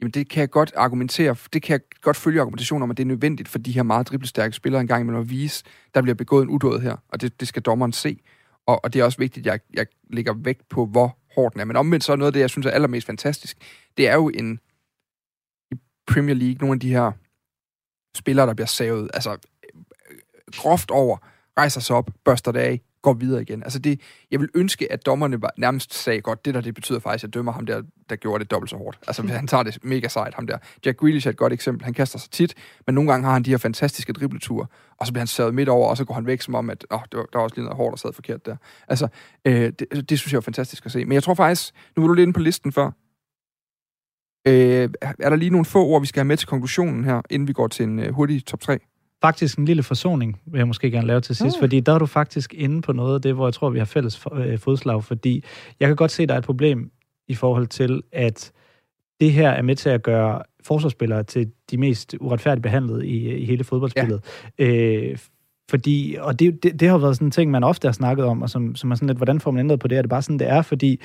[0.01, 3.03] jamen det kan jeg godt argumentere, det kan jeg godt følge argumentationen om, at det
[3.03, 6.43] er nødvendigt for de her meget driblestærke spillere engang imellem at vise, der bliver begået
[6.43, 8.21] en udåd her, og det, det skal dommeren se.
[8.69, 11.61] Og, og det er også vigtigt, at jeg, jeg lægger vægt på, hvor hårdt den
[11.61, 11.65] er.
[11.65, 13.57] Men omvendt så er noget af det, jeg synes er allermest fantastisk,
[13.97, 14.61] det er jo en
[15.71, 15.75] i
[16.07, 17.13] Premier League, nogle af de her
[18.17, 19.81] spillere, der bliver savet, altså øh,
[20.53, 21.17] groft over,
[21.59, 23.63] rejser sig op, børster det af, går videre igen.
[23.63, 26.99] Altså det, jeg vil ønske, at dommerne var, nærmest sagde godt, det der, det betyder
[26.99, 28.99] faktisk, at jeg dømmer ham der, der gjorde det dobbelt så hårdt.
[29.07, 30.59] Altså han tager det mega sejt, ham der.
[30.87, 31.85] Jack Grealish er et godt eksempel.
[31.85, 32.55] Han kaster sig tit,
[32.87, 34.67] men nogle gange har han de her fantastiske dribleture,
[34.99, 36.87] og så bliver han savet midt over, og så går han væk som om, at
[36.91, 38.57] åh, der, der var også lige noget hårdt, der sad forkert der.
[38.89, 39.09] Altså,
[39.45, 41.05] øh, det, det, synes jeg er fantastisk at se.
[41.05, 42.91] Men jeg tror faktisk, nu var du lidt inde på listen før,
[44.47, 47.49] Øh, er der lige nogle få ord, vi skal have med til konklusionen her, inden
[47.49, 48.79] vi går til en øh, hurtig top 3?
[49.23, 51.61] Faktisk en lille forsoning, vil jeg måske gerne lave til sidst, mm.
[51.61, 53.87] fordi der er du faktisk inde på noget af det, hvor jeg tror, vi har
[53.87, 55.45] fælles øh, fodslag, fordi
[55.81, 56.91] jeg kan godt se, at der er et problem
[57.29, 58.53] i forhold til, at
[59.21, 63.45] det her er med til at gøre forsvarsspillere til de mest uretfærdigt behandlede i, i
[63.45, 64.25] hele fodboldspillet.
[64.59, 64.67] Ja.
[64.67, 65.19] Øh,
[65.71, 68.43] fordi, og det, det, det har været sådan en ting, man ofte har snakket om,
[68.43, 69.99] og som, som er sådan lidt, hvordan får man ændret på det?
[69.99, 70.63] Er det bare sådan, det er?
[70.63, 71.01] Fordi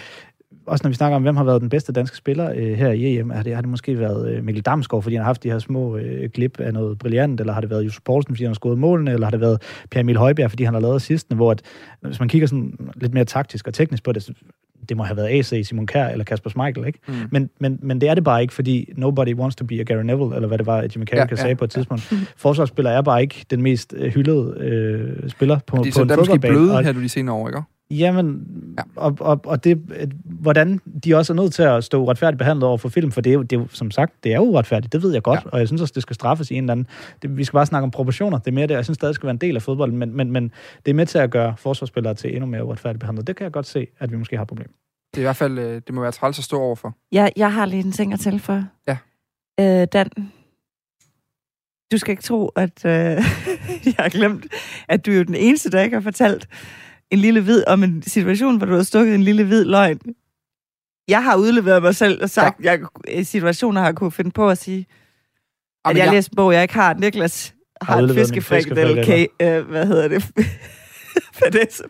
[0.65, 3.17] også når vi snakker om, hvem har været den bedste danske spiller øh, her i
[3.17, 5.51] EM, har det, har det måske været øh, Mikkel Damsgaard, fordi han har haft de
[5.51, 8.49] her små øh, glip af noget brillant, eller har det været Jus Poulsen, fordi han
[8.49, 11.35] har skåret målene, eller har det været Pierre Emil Højbjerg, fordi han har lavet sidstene,
[11.35, 11.61] hvor at,
[12.01, 14.29] hvis man kigger sådan lidt mere taktisk og teknisk på det,
[14.89, 16.99] det må have været AC, Simon Kjær eller Kasper Schmeichel, ikke?
[17.07, 17.13] Mm.
[17.31, 20.03] Men, men, men det er det bare ikke, fordi nobody wants to be a Gary
[20.03, 22.11] Neville, eller hvad det var, Jimmy Carragher ja, ja, sagde på et tidspunkt.
[22.11, 22.17] Ja.
[22.37, 26.21] Forsvarsspiller er bare ikke den mest øh, hyldede øh, spiller på, på en fodboldbane.
[26.21, 27.61] Det er måske bløde her, du de senere år, ikke?
[27.99, 28.83] Jamen, ja.
[28.95, 29.81] og, og, og det,
[30.25, 33.29] hvordan de også er nødt til at stå uretfærdigt behandlet over for film, for det
[33.29, 35.49] er, jo, det er jo, som sagt, det er uretfærdigt, det ved jeg godt, ja.
[35.49, 36.87] og jeg synes også, det skal straffes i en eller anden...
[37.21, 39.27] Det, vi skal bare snakke om proportioner, det er mere det, jeg synes stadig skal
[39.27, 40.51] være en del af fodbolden, men, men, men
[40.85, 43.27] det er med til at gøre forsvarsspillere til endnu mere uretfærdigt behandlet.
[43.27, 44.73] Det kan jeg godt se, at vi måske har et problem.
[45.13, 46.95] Det er i hvert fald, øh, det må være træls at stå overfor.
[47.11, 48.67] Ja, jeg har lige en ting at tilføje.
[48.87, 48.97] Ja.
[49.59, 50.09] Øh, Dan,
[51.91, 52.91] du skal ikke tro, at øh,
[53.85, 54.45] jeg har glemt,
[54.87, 56.47] at du er jo den eneste, der ikke har fortalt
[57.13, 59.99] en lille hvid, om en situation, hvor du har stukket en lille hvid løgn.
[61.07, 62.71] Jeg har udleveret mig selv og sagt, ja.
[62.71, 64.85] jeg i situationer har kunne finde på at sige,
[65.85, 66.93] at jeg, jeg læste en bog, jeg ikke har.
[66.93, 70.23] Niklas har, har en fiskefrikadelle, okay, uh, hvad hedder det?
[71.39, 71.83] Fadesse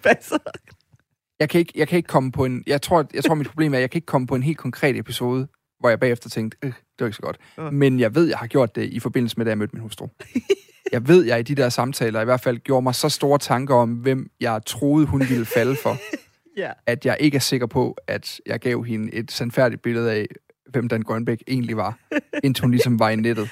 [1.39, 2.63] jeg kan, ikke, jeg kan ikke komme på en...
[2.67, 4.57] Jeg tror, jeg tror, mit problem er, at jeg kan ikke komme på en helt
[4.57, 5.47] konkret episode,
[5.79, 7.37] hvor jeg bagefter tænkte, øh, det var ikke så godt.
[7.57, 7.69] Ja.
[7.69, 10.07] Men jeg ved, jeg har gjort det i forbindelse med, da jeg mødte min hustru.
[10.93, 13.75] jeg ved, jeg i de der samtaler i hvert fald gjorde mig så store tanker
[13.75, 15.97] om, hvem jeg troede, hun ville falde for,
[16.61, 16.71] ja.
[16.85, 20.27] at jeg ikke er sikker på, at jeg gav hende et sandfærdigt billede af,
[20.69, 21.97] hvem Dan Grønbæk egentlig var,
[22.43, 23.49] indtil hun ligesom var i nettet.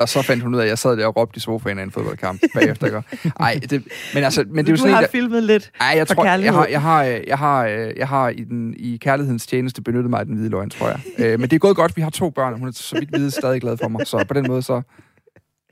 [0.00, 1.82] Og så fandt hun ud af, at jeg sad der og råbte i sofaen af
[1.82, 2.86] en fodboldkamp bagefter.
[2.86, 3.02] Ikke?
[3.40, 5.94] Ej, det, men altså, men det er jo sådan Du har der, filmet lidt ej,
[5.96, 7.64] jeg tror, jeg har, jeg har, jeg har,
[7.96, 11.00] jeg har i, den, i kærlighedens tjeneste benyttet mig af den hvide løgn, tror jeg.
[11.18, 13.12] Øh, men det er gået godt, vi har to børn, og hun er så vidt
[13.12, 14.06] vide stadig glad for mig.
[14.06, 14.82] Så på den måde, så,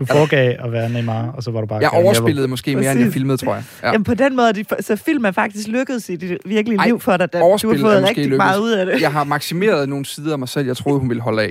[0.01, 1.79] du foregav at være Neymar, og så var du bare...
[1.81, 3.65] Jeg overspillede måske mere, end jeg filmede, tror jeg.
[3.83, 3.87] Ja.
[3.93, 7.17] Jamen på den måde, så film er faktisk lykkedes i dit virkelige Ej, liv for
[7.17, 7.33] dig.
[7.33, 8.37] Da du har fået rigtig lykkedes.
[8.37, 9.01] meget ud af det.
[9.01, 11.51] Jeg har maksimeret nogle sider af mig selv, jeg troede, hun ville holde af.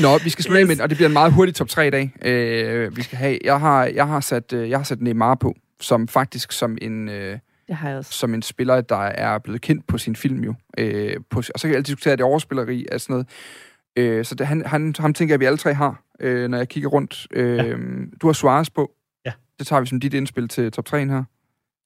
[0.00, 0.68] Nå, vi skal slutte yes.
[0.68, 2.12] med, og det bliver en meget hurtig top 3 i dag.
[2.22, 5.54] Øh, vi skal have, jeg har, jeg har sat, øh, jeg har sat Neymar på,
[5.80, 8.12] som faktisk som en, øh, det har jeg også.
[8.12, 10.54] som en spiller, der er blevet kendt på sin film jo.
[10.78, 13.28] Øh, på, og så kan jeg altid diskutere det overspilleri af sådan noget.
[13.96, 16.58] Øh, så det, han, han, ham tænker jeg, at vi alle tre har, øh, når
[16.58, 17.26] jeg kigger rundt.
[17.32, 17.74] Øh, ja.
[18.22, 18.90] Du har Suarez på.
[19.26, 19.32] Ja.
[19.58, 21.24] Det tager vi som dit indspil til top 3 her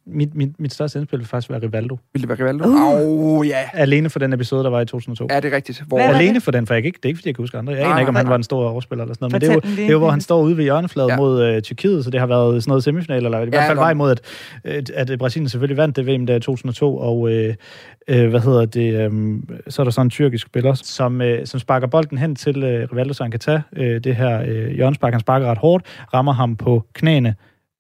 [0.07, 1.99] mit, mit, mit største indspil vil faktisk være Rivaldo.
[2.13, 2.65] Vil det være Rivaldo?
[2.69, 3.39] Uh.
[3.39, 3.53] Oh, ja.
[3.53, 3.69] Yeah.
[3.73, 5.27] Alene for den episode, der var i 2002.
[5.31, 5.83] Ja, det er rigtigt.
[5.87, 5.99] Hvor...
[5.99, 7.73] Alene for den, for jeg ikke, det er ikke, fordi jeg kan huske andre.
[7.73, 9.33] Jeg aner ikke, om han var en stor overspiller eller sådan noget.
[9.33, 11.17] Men det er, jo, det er jo, hvor han står ude ved hjørnefladet ja.
[11.17, 13.85] mod uh, Tyrkiet, så det har været sådan noget semifinal, eller i hvert fald ja,
[13.85, 14.21] vej mod, at,
[14.65, 18.65] at, at Brasilien selvfølgelig vandt det VM der i 2002, og uh, uh, hvad hedder
[18.65, 22.37] det, um, så er der sådan en tyrkisk spiller, som, uh, som sparker bolden hen
[22.37, 25.13] til uh, Rivaldo, så han kan tage uh, det her uh, hjørnespark.
[25.13, 27.35] Han sparker ret hårdt, rammer ham på knæene,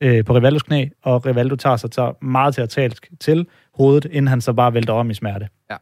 [0.04, 4.40] øh, på Rivaldos knæ, og Rivaldo tager sig så meget teatralsk til hovedet, inden han
[4.40, 5.48] så bare vælter om i smerte.
[5.70, 5.76] Ja.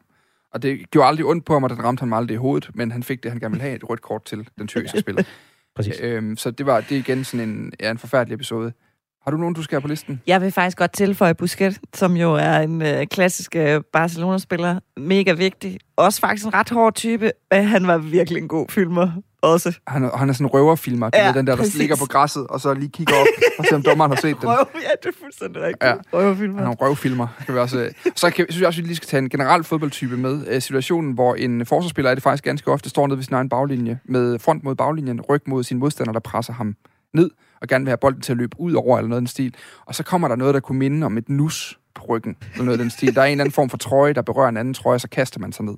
[0.53, 2.93] Og det gjorde aldrig ondt på ham, og den ramte han aldrig i hovedet, men
[2.93, 5.23] han fik det, han gerne ville have, et rødt kort til den tyrkiske spiller.
[5.77, 6.01] Præcis.
[6.01, 8.73] Øhm, så det var det igen sådan en, ja, en forfærdelig episode.
[9.25, 10.23] Har du nogen, du skal have på listen?
[10.27, 14.81] Jeg vil faktisk godt tilføje Busquets, som jo er en øh, klassisk øh, Barcelona-spiller.
[14.97, 15.79] Mega vigtig.
[15.97, 17.33] Også faktisk en ret hård type.
[17.51, 19.11] Men han var virkelig en god filmer
[19.43, 19.79] også.
[19.87, 21.11] Han, han er sådan en røverfilmer.
[21.15, 21.79] Ja, ved, den der, der præcis.
[21.79, 23.27] ligger på græsset, og så lige kigger op,
[23.59, 24.49] og ser om dommeren har set den.
[24.49, 25.85] Røv, ja, det er fuldstændig rigtigt.
[25.85, 25.95] Ja.
[26.13, 26.59] Røverfilmer.
[26.59, 27.27] Han er røvfilmer.
[27.47, 27.91] Kan vi også, øh.
[28.17, 30.47] så kan, synes jeg også, at vi lige skal tage en generel fodboldtype med.
[30.49, 33.49] Øh, situationen, hvor en forsvarsspiller er det faktisk ganske ofte står nede ved sin egen
[33.49, 36.77] baglinje, med front mod baglinjen, ryg mod sin modstander, der presser ham
[37.15, 37.31] ned,
[37.61, 39.55] og gerne vil have bolden til at løbe ud over, eller noget af den stil.
[39.87, 42.79] Og så kommer der noget, der kunne minde om et nus på ryggen, eller noget
[42.79, 43.15] af den stil.
[43.15, 45.41] Der er en eller anden form for trøje, der berører en anden trøje, så kaster
[45.41, 45.75] man sig ned.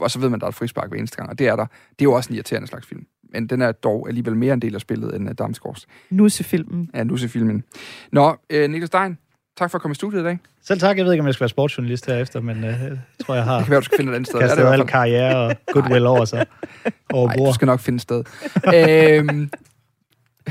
[0.00, 1.56] Og så ved man, at der er et frispark hver eneste gang, og det er
[1.56, 1.66] der.
[1.66, 3.04] Det er jo også en irriterende slags film.
[3.32, 5.86] Men den er dog alligevel mere en del af spillet end uh, Damsgaards.
[6.10, 6.90] Nussefilmen.
[6.94, 7.64] Ja, Nusse-filmen.
[8.12, 9.18] Nå, øh, Niklas Stein,
[9.58, 10.38] tak for at komme i studiet i dag.
[10.64, 10.96] Selv tak.
[10.96, 13.56] Jeg ved ikke, om jeg skal være sportsjournalist herefter, men øh, jeg tror, jeg har
[13.58, 14.40] Det kan være, du skal finde et andet sted.
[14.40, 16.46] kastet det i hvert al karriere og goodwill over sig.
[17.12, 18.24] Over Nej, du skal nok finde et sted.
[18.74, 19.50] øhm,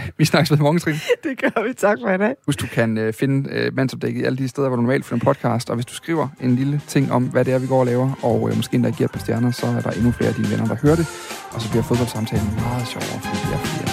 [0.18, 1.00] vi snakkes ved i morgen, Trine.
[1.24, 1.74] Det gør vi.
[1.74, 2.36] Tak for i dag.
[2.46, 5.26] Husk, du kan øh, finde øh, mandsopdækket i alle de steder, hvor du normalt finder
[5.26, 5.70] podcast.
[5.70, 8.12] Og hvis du skriver en lille ting om, hvad det er, vi går og laver,
[8.24, 10.50] og øh, måske endda giver et par stjerner, så er der endnu flere af dine
[10.50, 11.08] venner, der hører det.
[11.52, 13.88] Og så bliver fodboldsamtalen meget sjovere, fordi vi er flere.
[13.88, 13.91] Er.